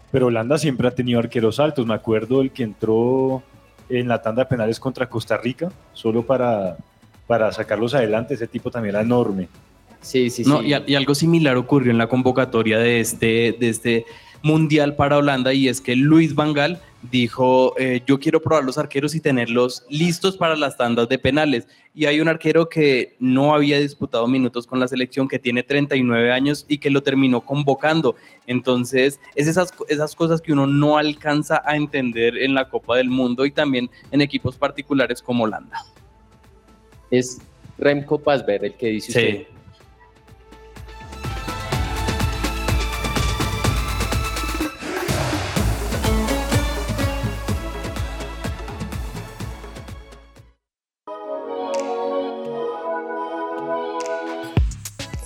[0.09, 1.85] Pero Holanda siempre ha tenido arqueros altos.
[1.85, 3.43] Me acuerdo el que entró
[3.89, 6.77] en la tanda de penales contra Costa Rica, solo para,
[7.27, 8.33] para sacarlos adelante.
[8.35, 9.47] Ese tipo también era enorme.
[10.01, 10.67] Sí, sí, No, sí.
[10.67, 14.05] y, a- y algo similar ocurrió en la convocatoria de este, de este
[14.43, 18.77] mundial para Holanda y es que Luis Van Gaal dijo, eh, yo quiero probar los
[18.79, 21.67] arqueros y tenerlos listos para las tandas de penales.
[21.93, 26.31] Y hay un arquero que no había disputado minutos con la selección, que tiene 39
[26.31, 28.15] años y que lo terminó convocando.
[28.47, 33.09] Entonces, es esas, esas cosas que uno no alcanza a entender en la Copa del
[33.09, 35.83] Mundo y también en equipos particulares como Holanda.
[37.09, 37.39] Es
[37.77, 39.47] Remco Pasver el que dice usted.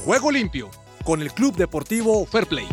[0.06, 0.70] Juego limpio
[1.04, 2.68] con el Club Deportivo Fair Play.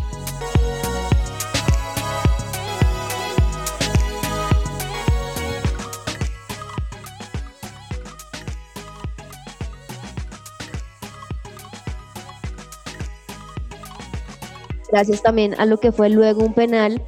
[14.91, 17.01] Gracias también a lo que fue luego un penal.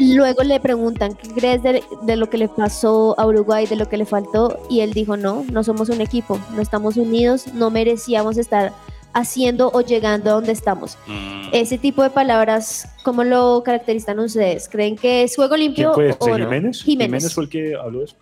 [0.00, 3.88] Luego le preguntan, ¿qué crees de, de lo que le pasó a Uruguay, de lo
[3.88, 4.58] que le faltó?
[4.68, 8.72] Y él dijo, no, no somos un equipo, no estamos unidos, no merecíamos estar
[9.16, 10.98] haciendo o llegando a donde estamos.
[11.52, 14.68] Ese tipo de palabras, ¿cómo lo caracterizan ustedes?
[14.68, 16.36] ¿Creen que es juego ¿Quién limpio o no?
[16.36, 16.82] ¿Jiménez?
[16.82, 17.32] Jiménez.
[17.32, 18.16] fue el que habló de eso.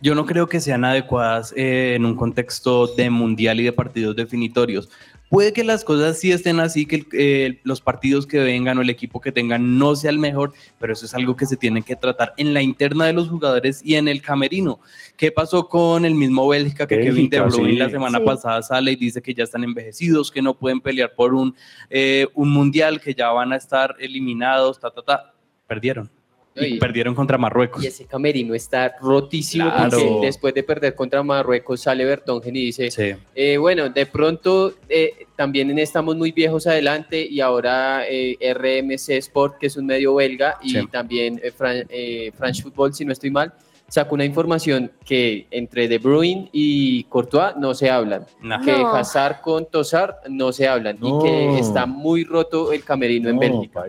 [0.00, 4.14] Yo no creo que sean adecuadas eh, en un contexto de mundial y de partidos
[4.14, 4.88] definitorios.
[5.30, 8.82] Puede que las cosas sí estén así, que el- eh, los partidos que vengan o
[8.82, 11.82] el equipo que tengan no sea el mejor, pero eso es algo que se tiene
[11.82, 14.78] que tratar en la interna de los jugadores y en el camerino.
[15.16, 17.76] ¿Qué pasó con el mismo Bélgica que Kevin De Bruyne sí.
[17.76, 18.24] la semana Sí.
[18.24, 21.56] pasada sale y dice que ya están envejecidos, que no pueden pelear por un,
[21.90, 25.34] eh, un mundial, que ya van a estar eliminados, ta, ta, ta.
[25.66, 26.10] Perdieron.
[26.56, 27.82] Y Y- perdieron contra Marruecos.
[27.82, 29.98] Y ese camerino está rotísimo Claro.
[29.98, 33.12] porque después de perder contra Marruecos sale Bertongen y dice, Sí.
[33.34, 39.58] eh, bueno, de pronto eh, también estamos muy viejos adelante y ahora eh, RMC Sport,
[39.58, 40.86] que es un medio belga, y Sí.
[40.92, 43.52] también eh, Fran- eh, French Football, si no estoy mal,
[43.88, 48.64] sacó una información que entre De Bruyne y Courtois no se hablan, Nah.
[48.64, 48.94] que No.
[48.94, 51.18] Hazard con Tosar no se hablan No.
[51.20, 53.84] y que está muy roto el camerino en No, Bélgica.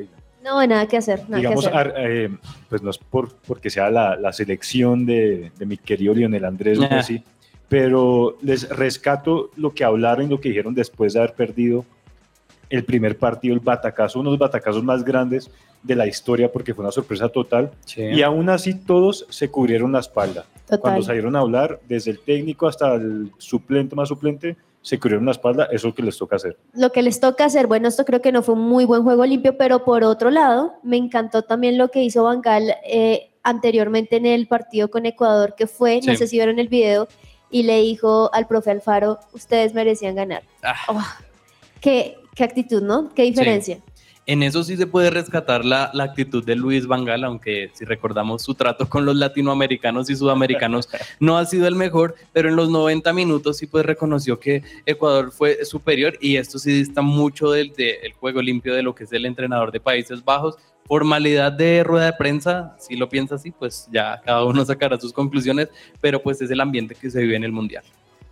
[0.45, 1.77] No, nada que hacer, nada digamos, que hacer.
[1.79, 2.29] ar- eh,
[2.69, 6.79] pues no es por, porque sea la, la selección de, de mi querido Lionel Andrés
[6.81, 6.88] Ah.
[6.91, 7.23] Messi,
[7.67, 11.84] pero les rescato lo que hablaron y lo que dijeron después de haber perdido
[12.69, 15.49] el primer partido, el batacazo, uno de los batacazos más grandes
[15.84, 18.01] de la historia porque fue una sorpresa total Sí.
[18.01, 20.45] y aún así todos se cubrieron la espalda.
[20.65, 20.79] Total.
[20.79, 24.55] Cuando salieron a hablar, desde el técnico hasta el suplente más suplente,
[24.86, 26.58] se cubrieron la espalda, eso es lo que les toca hacer.
[26.74, 29.26] lo que les toca hacer, bueno, esto creo que no fue un muy buen juego
[29.26, 34.28] limpio, pero por otro lado, me encantó también lo que hizo Bangal eh, anteriormente en
[34.28, 37.08] el partido con Ecuador, que fue, no sé si vieron el video,
[37.50, 40.43] y le dijo al profe Alfaro, ustedes merecían ganar.
[40.62, 40.76] Ah.
[40.89, 41.04] Oh,
[41.82, 43.10] qué, qué actitud, ¿no?
[43.15, 43.80] Qué diferencia.
[44.28, 48.42] En eso sí se puede rescatar la, la actitud de Luis Vangal, aunque si recordamos
[48.42, 52.70] su trato con los latinoamericanos y sudamericanos no ha sido el mejor, pero en los
[52.70, 57.73] 90 minutos sí pues reconoció que Ecuador fue superior y esto sí dista mucho del,
[57.73, 60.56] del juego limpio de lo que es el entrenador de Países Bajos.
[60.86, 65.13] Formalidad de rueda de prensa, si lo piensa así, pues ya cada uno sacará sus
[65.13, 65.69] conclusiones,
[66.02, 67.84] pero pues es el ambiente que se vive en el Mundial.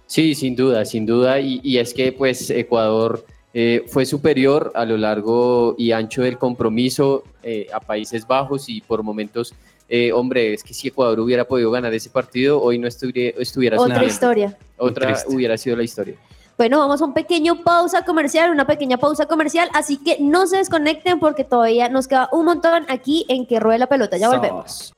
[0.07, 1.39] Sí, sin duda, sin duda.
[1.39, 6.39] Y, y es que pues Ecuador eh, fue superior a lo largo y ancho del
[6.39, 9.53] compromiso eh, a Países Bajos y por momentos,
[9.87, 13.79] eh, hombre, es que si Ecuador hubiera podido ganar ese partido, hoy no estuviera, estuviera
[13.79, 14.57] Otra historia.
[14.77, 16.15] Otra hubiera sido la historia.
[16.57, 20.57] Bueno, vamos a un pequeño pausa comercial, una pequeña pausa comercial, así que no se
[20.57, 24.17] desconecten porque todavía nos queda un montón aquí en que ruede la pelota.
[24.17, 24.93] Ya volvemos.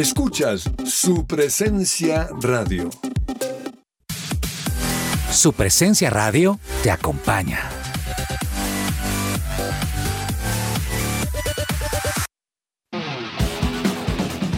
[0.00, 2.88] Escuchas su presencia radio.
[5.30, 7.68] Su presencia radio te acompaña.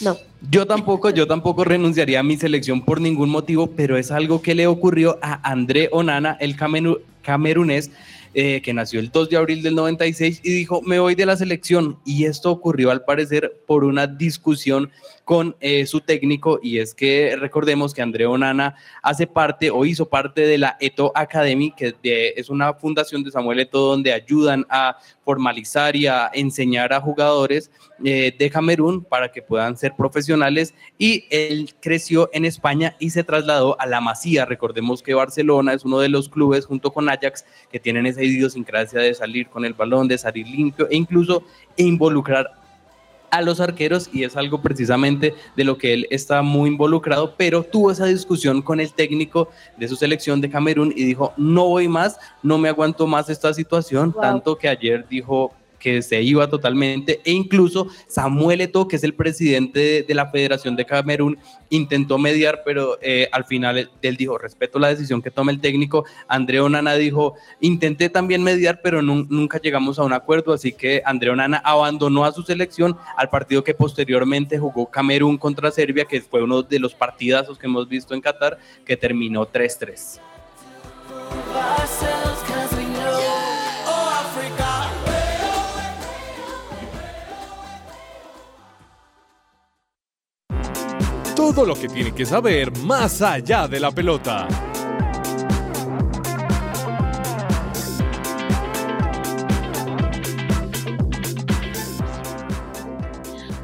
[0.00, 0.16] No.
[0.50, 4.54] Yo tampoco, yo tampoco renunciaría a mi selección por ningún motivo, pero es algo que
[4.54, 7.90] le ocurrió a André Onana, el cameru- camerunés,
[8.34, 11.36] eh, que nació el 2 de abril del 96 y dijo, me voy de la
[11.36, 11.98] selección.
[12.04, 14.90] Y esto ocurrió al parecer por una discusión
[15.28, 20.08] con eh, su técnico y es que recordemos que André Onana hace parte o hizo
[20.08, 21.92] parte de la Eto Academy, que
[22.34, 27.70] es una fundación de Samuel Eto donde ayudan a formalizar y a enseñar a jugadores
[28.02, 33.22] eh, de Camerún para que puedan ser profesionales y él creció en España y se
[33.22, 34.46] trasladó a la Masía.
[34.46, 39.00] Recordemos que Barcelona es uno de los clubes junto con Ajax que tienen esa idiosincrasia
[39.00, 41.42] de salir con el balón, de salir limpio e incluso
[41.76, 42.57] involucrar
[43.30, 47.62] a los arqueros y es algo precisamente de lo que él está muy involucrado, pero
[47.62, 51.88] tuvo esa discusión con el técnico de su selección de Camerún y dijo, no voy
[51.88, 54.22] más, no me aguanto más esta situación, Wow.
[54.22, 59.14] tanto que ayer dijo que se iba totalmente e incluso Samuel Eto'o, que es el
[59.14, 61.38] presidente de, la Federación de Camerún,
[61.70, 66.04] intentó mediar, pero eh, al final él, dijo, respeto la decisión que tome el técnico.
[66.26, 71.02] André Onana dijo, intenté también mediar, pero nun- nunca llegamos a un acuerdo, así que
[71.04, 76.20] André Onana abandonó a su selección al partido que posteriormente jugó Camerún contra Serbia, que
[76.20, 80.20] fue uno de los partidazos que hemos visto en Qatar, que terminó 3-3.
[91.38, 94.48] Todo lo que tiene que saber más allá de la pelota.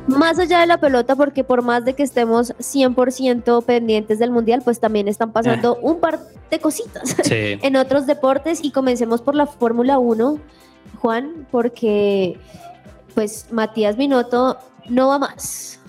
[0.07, 4.61] Más allá de la pelota, porque por más de que estemos 100% pendientes del mundial,
[4.63, 6.21] pues también están pasando un par
[6.51, 7.59] de cositas Sí.
[7.61, 10.39] en otros deportes y comencemos por la Fórmula 1,
[11.01, 12.39] Juan, porque
[13.15, 14.59] pues Matías Binotto
[14.89, 15.81] no va más.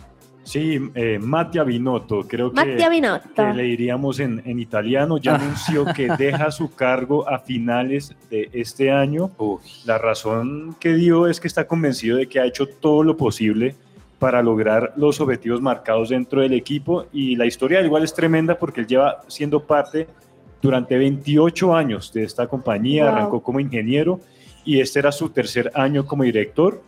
[0.45, 3.29] Sí, eh, Mattia Binotto, creo que, Mattia Binotto.
[3.35, 8.49] que le diríamos en, en italiano, ya anunció que deja su cargo a finales de
[8.53, 9.31] este año.
[9.85, 13.75] La razón que dio es que está convencido de que ha hecho todo lo posible
[14.19, 18.81] para lograr los objetivos marcados dentro del equipo y la historia igual es tremenda porque
[18.81, 20.07] él lleva siendo parte
[20.61, 23.13] durante 28 años de esta compañía, Wow.
[23.13, 24.19] arrancó como ingeniero
[24.63, 26.81] y este era su tercer año como director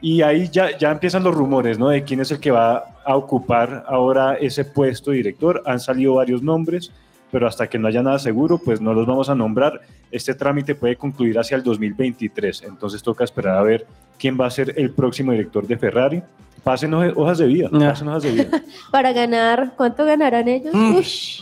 [0.00, 1.88] y ahí ya, ya empiezan los rumores, ¿no?
[1.88, 5.62] De quién es el que va a ocupar ahora ese puesto de director.
[5.66, 6.92] Han salido varios nombres,
[7.30, 9.80] pero hasta que no haya nada seguro, pues no los vamos a nombrar.
[10.10, 13.86] Este trámite puede concluir hacia el 2023, entonces toca esperar a ver
[14.18, 16.22] quién va a ser el próximo director de Ferrari.
[16.64, 18.62] Pasen hoja- hojas de vida, pasen hojas de vida.
[18.90, 20.74] Para ganar, ¿cuánto ganarán ellos?
[20.74, 20.96] Mm.
[20.96, 21.40] Ush,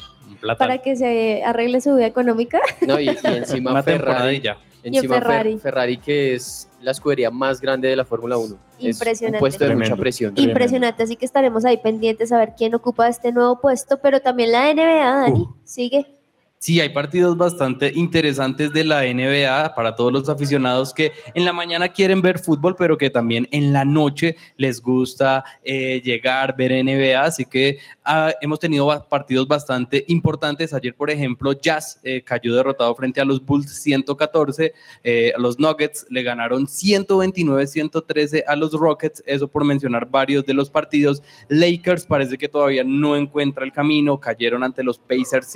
[0.59, 2.61] para que se arregle su vida económica.
[2.86, 4.57] No, y, y encima Ferrari, y ya.
[4.84, 5.54] Y encima en Ferrari.
[5.54, 8.57] Fer- Ferrari, que es la escudería más grande de la Fórmula 1.
[8.78, 9.39] Es Impresionante.
[9.39, 9.97] un puesto de Tremendo.
[9.97, 10.34] mucha presión.
[10.37, 14.53] Impresionante, así que estaremos ahí pendientes a ver quién ocupa este nuevo puesto, pero también
[14.53, 16.15] la NBA, Dani, sigue.
[16.59, 21.52] Sí, hay partidos bastante interesantes de la NBA para todos los aficionados que en la
[21.52, 26.72] mañana quieren ver fútbol, pero que también en la noche les gusta eh, llegar, ver
[26.72, 27.22] NBA.
[27.22, 30.72] Así que ah, hemos tenido partidos bastante importantes.
[30.72, 34.72] Ayer, por ejemplo, Jazz eh, cayó derrotado frente a los Bulls 114.
[35.04, 39.22] eh, los Nuggets le ganaron 129-113 a los Rockets.
[39.26, 41.22] Eso por mencionar varios de los partidos.
[41.48, 44.18] Lakers parece que todavía no encuentra el camino.
[44.18, 45.46] Cayeron ante los Pacers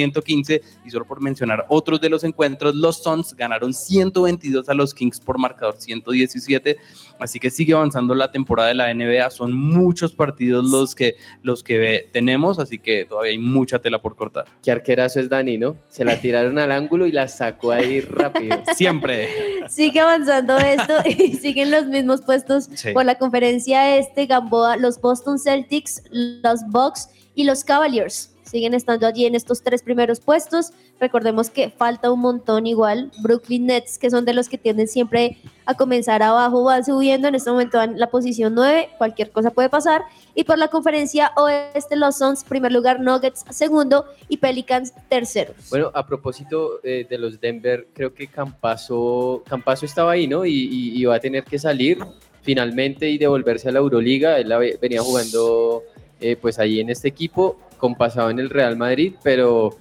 [0.00, 0.60] 116-115.
[0.84, 5.20] Y solo por mencionar otros de los encuentros, los Suns ganaron 122 a los Kings
[5.20, 6.76] por marcador 117.
[7.18, 9.30] Así que sigue avanzando la temporada de la NBA.
[9.30, 14.16] Son muchos partidos los que, los que tenemos, así que todavía hay mucha tela por
[14.16, 14.46] cortar.
[14.62, 15.76] Qué arquerazo es Dani, ¿no?
[15.88, 18.62] Se la tiraron al ángulo y la sacó ahí rápido.
[18.74, 19.28] Siempre.
[19.68, 22.92] Sigue avanzando esto y siguen los mismos puestos Sí.
[22.92, 28.34] por la conferencia este, Gamboa, los Boston Celtics, los Bucks y los Cavaliers.
[28.50, 30.72] Siguen estando allí en estos tres primeros puestos.
[30.98, 33.10] Recordemos que falta un montón igual.
[33.22, 35.36] Brooklyn Nets, que son de los que tienden siempre
[35.66, 37.28] a comenzar abajo, van subiendo.
[37.28, 40.02] En este momento van la posición 9, cualquier cosa puede pasar.
[40.34, 45.54] Y por la conferencia oeste, los Suns, primer lugar, Nuggets, segundo y Pelicans, terceros.
[45.70, 50.44] Bueno, a propósito eh, de los Denver, creo que Campazo, Campazo estaba ahí, ¿no?
[50.44, 51.98] Y, y- y va a tener que salir
[52.42, 54.38] finalmente y devolverse a la Euroliga.
[54.38, 55.82] Él la ve- venía jugando
[56.20, 59.76] eh, pues ahí en este equipo, compasado en el Real Madrid, pero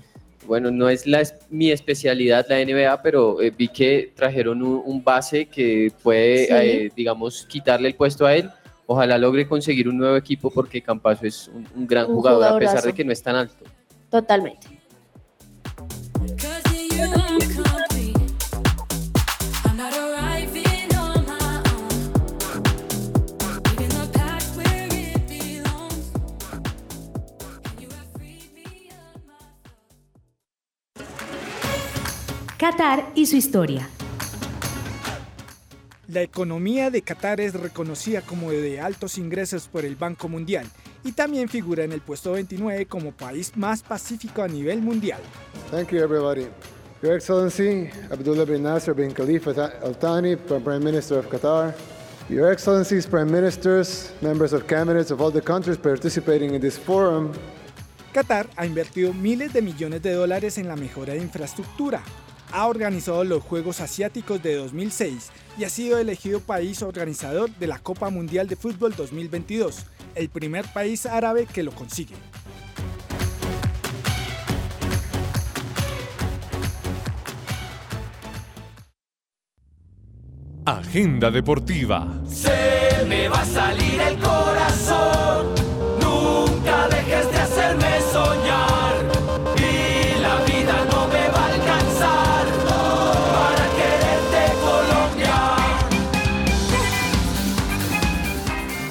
[0.47, 4.81] bueno, no es la, es- mi especialidad la NBA, pero eh, vi que trajeron un,
[4.83, 6.53] un base que puede, Sí.
[6.53, 8.49] eh, digamos, quitarle el puesto a él.
[8.87, 12.57] Ojalá logre conseguir un nuevo equipo porque Campazo es un, un gran Un jugador, a
[12.57, 13.63] pesar de que no es tan alto.
[14.09, 14.78] Totalmente.
[32.59, 33.87] Qatar y su historia.
[36.09, 40.65] La economía de Qatar es reconocida como de altos ingresos por el Banco Mundial
[41.05, 45.21] y también figura en el puesto 29 como país más pacífico a nivel mundial.
[45.71, 46.49] Thank you, everybody.
[47.01, 49.51] Your Excellency, Abdullah bin Nasser bin Khalifa
[49.81, 51.73] Al Thani, Prime Minister of Qatar.
[52.27, 57.31] Your Excellencies, Prime Ministers, members of cabinets of all the countries participating in this forum.
[58.13, 62.03] Qatar ha invertido miles de millones de dólares en la mejora de infraestructura.
[62.51, 67.77] Ha organizado los Juegos Asiáticos de 2006 y ha sido elegido país organizador de la
[67.79, 69.85] Copa Mundial de Fútbol 2022,
[70.15, 72.15] el primer país árabe que lo consigue.
[80.65, 82.07] Agenda deportiva.
[82.27, 85.58] Se me va a salir el corazón.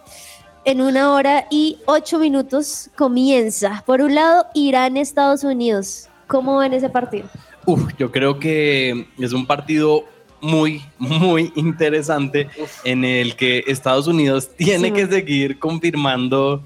[0.64, 3.82] en una hora y ocho minutos comienza?
[3.86, 6.08] Por un lado, Irán, Estados Unidos.
[6.26, 7.28] ¿Cómo ven ese partido?
[7.66, 10.04] Uf, yo creo que es un partido
[10.40, 12.48] muy, muy interesante
[12.84, 14.94] en el que Estados Unidos tiene Sí.
[14.94, 16.62] que seguir confirmando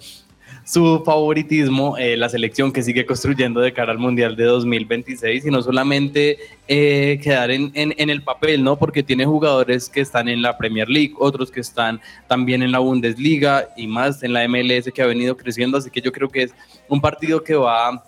[0.64, 5.50] su favoritismo, eh, la selección que sigue construyendo de cara al Mundial de 2026 y
[5.50, 6.38] no solamente
[6.68, 8.76] eh, quedar en, en- en el papel, ¿no?
[8.78, 12.78] Porque tiene jugadores que están en la Premier League, otros que están también en la
[12.78, 16.42] Bundesliga y más en la MLS que ha venido creciendo, así que yo creo que
[16.44, 16.54] es
[16.88, 18.04] un partido que va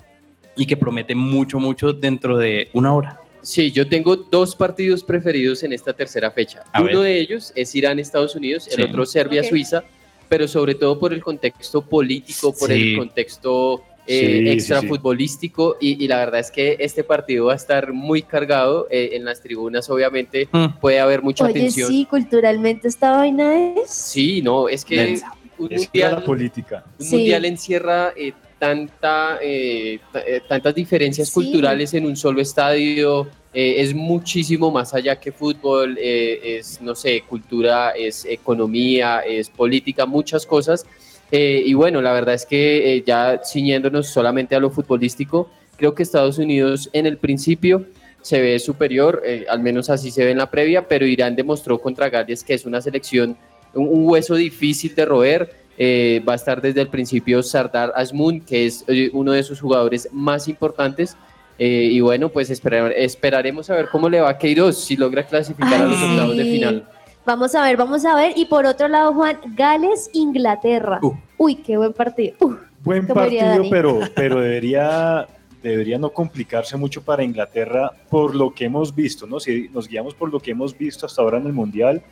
[0.57, 3.20] y que promete mucho, mucho dentro de una hora.
[3.42, 6.62] Sí, yo tengo dos partidos preferidos en esta tercera fecha.
[6.72, 7.09] A Uno ver.
[7.09, 8.82] de ellos es Irán-Estados Unidos, el Sí.
[8.82, 9.84] otro Serbia-Suiza,
[10.28, 12.92] pero sobre todo por el contexto político, por Sí.
[12.92, 14.86] el contexto eh, Sí, sí, extra sí.
[14.88, 19.10] futbolístico y, y la verdad es que este partido va a estar muy cargado eh,
[19.14, 20.78] en las tribunas, obviamente Mm.
[20.78, 21.88] puede haber mucha Oye, atención.
[21.88, 23.88] sí, culturalmente esta vaina es...
[23.90, 25.18] Sí, no, es que
[25.56, 26.84] un Es que la mundial, política.
[26.98, 27.16] un Sí.
[27.16, 31.34] mundial encierra eh, tanta, eh, eh, tantas diferencias Sí.
[31.34, 36.94] culturales en un solo estadio, eh, es muchísimo más allá que fútbol, eh, es, no
[36.94, 40.86] sé, cultura, es economía, es política, muchas cosas.
[41.30, 46.38] Y bueno, la verdad es que ya ciñéndonos solamente a lo futbolístico, creo que Estados
[46.38, 47.86] Unidos en el principio
[48.22, 52.09] se ve superior, al menos así se ve en la previa, pero Irán demostró contra
[52.09, 53.36] Gales que es una selección,
[53.74, 55.63] un, un hueso difícil de roer.
[55.76, 59.60] Eh, va a estar desde el principio Sardar Azmoun, que es eh, uno de sus
[59.60, 61.16] jugadores más importantes.
[61.58, 65.24] Eh, y bueno, pues esperar- esperaremos a ver cómo le va a Queiroz si logra
[65.24, 66.88] clasificar a los Ay, octavos de final.
[67.26, 68.32] Vamos a ver, vamos a ver.
[68.36, 71.00] Y por otro lado, Juan, Gales, Inglaterra.
[71.38, 72.34] Uy, qué buen partido.
[72.40, 75.26] Uf, Buen partido, pero, pero debería,
[75.62, 79.40] debería no complicarse mucho para Inglaterra por lo que hemos visto, ¿no?
[79.40, 82.02] Si nos guiamos por lo que hemos visto hasta ahora en el Mundial,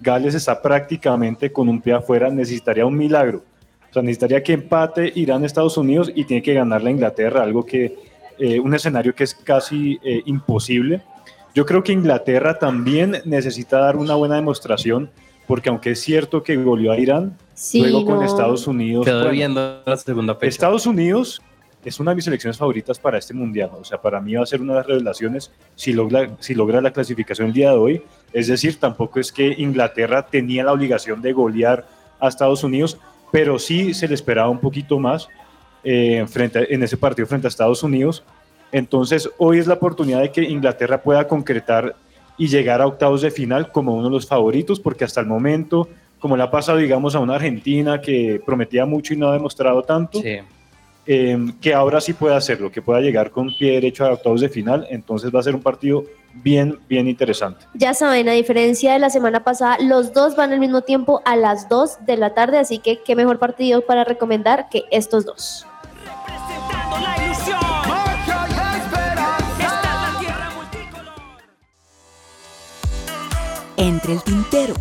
[0.00, 3.42] Gales está prácticamente con un pie afuera, necesitaría un milagro.
[3.90, 7.64] O sea, necesitaría que empate Irán, Estados Unidos y tiene que ganar la Inglaterra, algo
[7.64, 7.96] que,
[8.38, 11.02] eh, un escenario que es casi eh, imposible.
[11.54, 15.10] Yo creo que Inglaterra también necesita dar una buena demostración,
[15.46, 18.22] porque aunque es cierto que goleó a Irán, Sí, luego con.
[18.22, 19.04] Estados Unidos.
[19.04, 20.48] Quedó bueno, viendo la segunda fecha.
[20.48, 21.42] Estados Unidos
[21.84, 23.70] es una de mis selecciones favoritas para este mundial.
[23.78, 26.80] O sea, para mí va a ser una de las revelaciones si logra, si logra
[26.80, 28.02] la clasificación el día de hoy.
[28.32, 31.86] Es decir, tampoco es que Inglaterra tenía la obligación de golear
[32.20, 32.98] a Estados Unidos,
[33.30, 35.28] pero sí se le esperaba un poquito más
[35.84, 38.24] eh, frente en ese partido frente a Estados Unidos.
[38.72, 41.94] Entonces, hoy es la oportunidad de que Inglaterra pueda concretar
[42.36, 45.88] y llegar a octavos de final como uno de los favoritos, porque hasta el momento,
[46.18, 49.82] como le ha pasado, digamos, a una Argentina que prometía mucho y no ha demostrado
[49.82, 50.20] tanto,
[51.10, 54.50] eh, que ahora sí puede hacerlo, que pueda llegar con pie derecho a octavos de
[54.50, 56.04] final, entonces va a ser un partido
[56.34, 57.64] bien, bien interesante.
[57.72, 61.34] Ya saben, a diferencia de la semana pasada, los dos van al mismo tiempo a
[61.34, 65.66] las 2 de la tarde, así que qué mejor partido para recomendar que estos dos.
[67.00, 67.58] la ilusión.
[67.88, 69.64] Magia y esperanza.
[69.64, 71.14] Esta es la tierra multicolor.
[73.78, 74.74] Entre el tintero.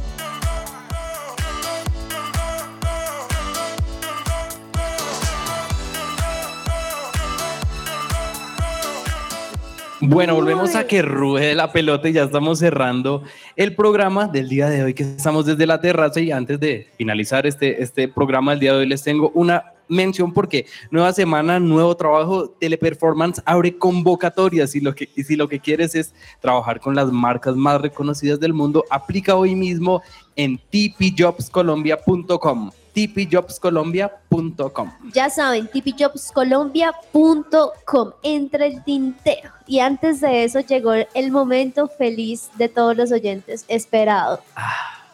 [10.00, 13.24] Bueno, volvemos a que ruede la pelota y ya estamos cerrando
[13.56, 16.20] el programa del día de hoy, que estamos desde la terraza.
[16.20, 20.34] Y antes de finalizar este, este programa del día de hoy les tengo una mención
[20.34, 25.60] porque nueva semana, nuevo trabajo, Teleperformance abre convocatorias y lo que, y si lo que
[25.60, 30.04] quieres es trabajar con las marcas más reconocidas del mundo, aplica hoy mismo
[30.36, 39.52] en tpjobscolombia.com tpjobscolombia.com Ya saben, tipijobscolombia.com, entre el tintero.
[39.68, 44.42] Y antes de eso llegó el momento feliz de todos los oyentes, esperado.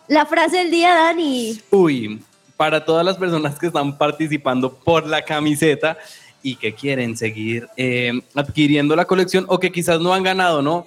[0.08, 1.60] La frase del día, Dani.
[1.72, 2.24] Uy,
[2.56, 5.98] para todas las personas que están participando por la camiseta
[6.42, 10.86] y que quieren seguir eh, adquiriendo la colección o que quizás no han ganado, ¿no?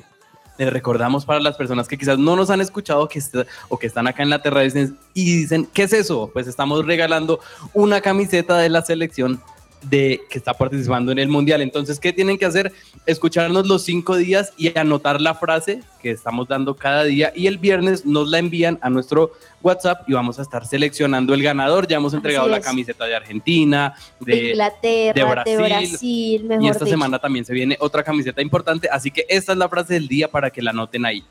[0.58, 3.34] Les recordamos para las personas que quizás no nos han escuchado que est-
[3.68, 4.70] o que están acá en la Terra y
[5.14, 6.30] dicen, ¿qué es eso?
[6.32, 7.40] Pues estamos regalando
[7.74, 9.40] una camiseta de la selección
[9.82, 11.60] de que está participando en el mundial.
[11.60, 12.72] Entonces, ¿qué tienen que hacer?
[13.04, 17.58] Escucharnos los cinco días y anotar la frase que estamos dando cada día y el
[17.58, 21.86] viernes nos la envían a nuestro WhatsApp y vamos a estar seleccionando el ganador.
[21.86, 25.88] Ya hemos entregado la camiseta de Argentina, De, Inglaterra, de de Brasil.
[25.88, 26.90] Brasil, mejor y esta dicho.
[26.90, 30.28] semana también se viene otra camiseta importante, así que esta es la frase del día
[30.28, 31.24] para que la anoten ahí.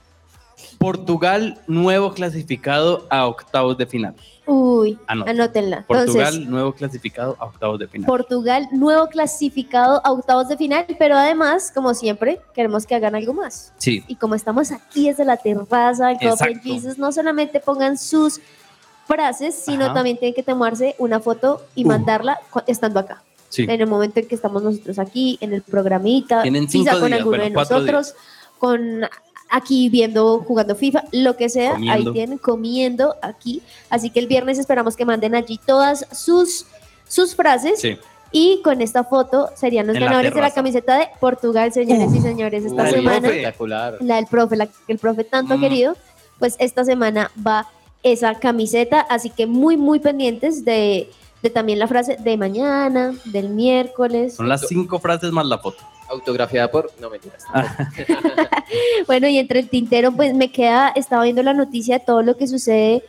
[0.77, 4.15] Portugal nuevo clasificado a octavos de final.
[4.47, 5.85] Uy, anótenla.
[5.87, 8.05] Portugal Entonces, nuevo clasificado a octavos de final.
[8.05, 13.33] Portugal, nuevo clasificado a octavos de final, pero además, como siempre, queremos que hagan algo
[13.33, 13.73] más.
[13.77, 14.03] Sí.
[14.07, 16.59] Y como estamos aquí desde la terraza en Exacto.
[16.61, 18.39] Jesus, no solamente pongan sus
[19.07, 19.93] frases, sino Ajá.
[19.95, 21.87] también tienen que tomarse una foto y Uh.
[21.87, 23.23] mandarla estando acá.
[23.49, 23.63] Sí.
[23.63, 27.37] En el momento en que estamos nosotros aquí, en el programita, quizá con días, alguno
[27.37, 28.15] bueno, de nosotros,
[28.59, 29.01] con
[29.49, 33.61] aquí viendo, jugando FIFA, lo que sea, ahí tienen, comiendo aquí.
[33.89, 36.65] Así que el viernes esperamos que manden allí todas sus,
[37.07, 37.79] sus frases.
[37.79, 37.97] Sí.
[38.31, 42.13] Y con esta foto serían los En la ganadores de la camiseta de Portugal, señores
[42.13, 42.65] y señores.
[42.65, 43.97] Esta semana, Espectacular.
[44.01, 45.61] la del profe, la que el profe tanto Mm.
[45.61, 45.95] querido,
[46.39, 47.69] pues esta semana va
[48.03, 48.99] esa camiseta.
[49.01, 51.09] Así que muy, muy pendientes de,
[51.43, 54.35] de también la frase de mañana, del miércoles.
[54.35, 55.77] Son las cinco frases más la foto.
[56.09, 56.91] Autografiada por.
[56.99, 57.43] No mentiras.
[59.07, 62.35] Bueno, y entre el tintero, pues me queda, estaba viendo la noticia de todo lo
[62.35, 63.03] que sucede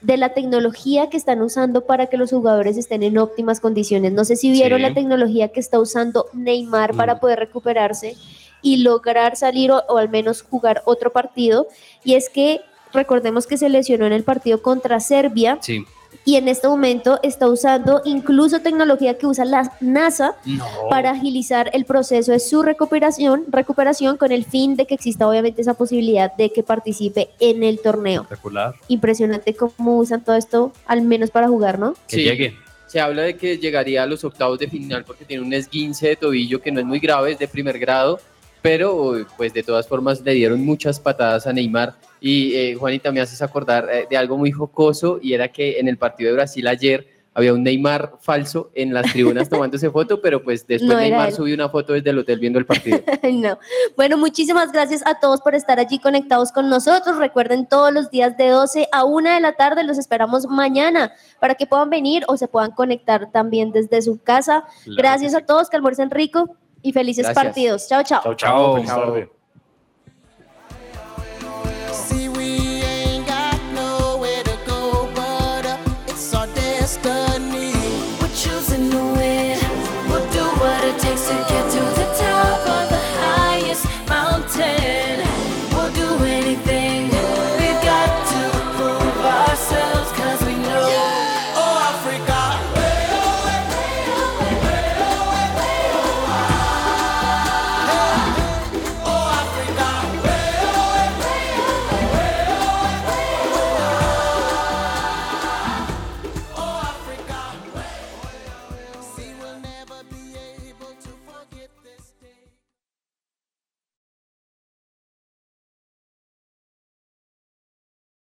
[0.00, 4.12] de la tecnología que están usando para que los jugadores estén en óptimas condiciones.
[4.12, 4.82] No sé si vieron Sí.
[4.82, 7.20] la tecnología que está usando Neymar para Mm.
[7.20, 8.16] poder recuperarse
[8.62, 11.66] y lograr salir o, o al menos jugar otro partido.
[12.04, 12.60] Y es que
[12.92, 15.84] recordemos que se lesionó en el partido contra Serbia Sí.
[16.24, 20.64] Y en este momento está usando incluso tecnología que usa la NASA No.
[20.90, 25.62] para agilizar el proceso de su recuperación, recuperación con el fin de que exista obviamente
[25.62, 28.22] esa posibilidad de que participe en el torneo.
[28.22, 28.74] Espectacular.
[28.88, 31.94] Impresionante cómo usan todo esto, al menos para jugar, ¿no?
[32.06, 32.56] Que llegue.
[32.86, 36.16] Se habla de que llegaría a los octavos de final porque tiene un esguince de
[36.16, 38.18] tobillo que no es muy grave, es de primer grado,
[38.62, 41.94] pero pues de todas formas le dieron muchas patadas a Neymar.
[42.20, 45.88] Y eh, Juanita, me haces acordar eh, de algo muy jocoso y era que en
[45.88, 50.42] el partido de Brasil ayer había un Neymar falso en las tribunas tomándose foto, pero
[50.42, 51.34] pues después No Neymar él.
[51.36, 52.98] subió una foto desde el hotel viendo el partido.
[53.32, 53.58] no.
[53.96, 57.16] Bueno, muchísimas gracias a todos por estar allí conectados con nosotros.
[57.16, 61.54] Recuerden todos los días de 12 a 1 de la tarde, los esperamos mañana para
[61.54, 64.64] que puedan venir o se puedan conectar también desde su casa.
[64.82, 67.44] Claro gracias a todos, que almuercen rico y felices Gracias.
[67.44, 67.88] partidos.
[67.88, 68.34] Chao, chao.
[68.34, 69.37] Chao, chao.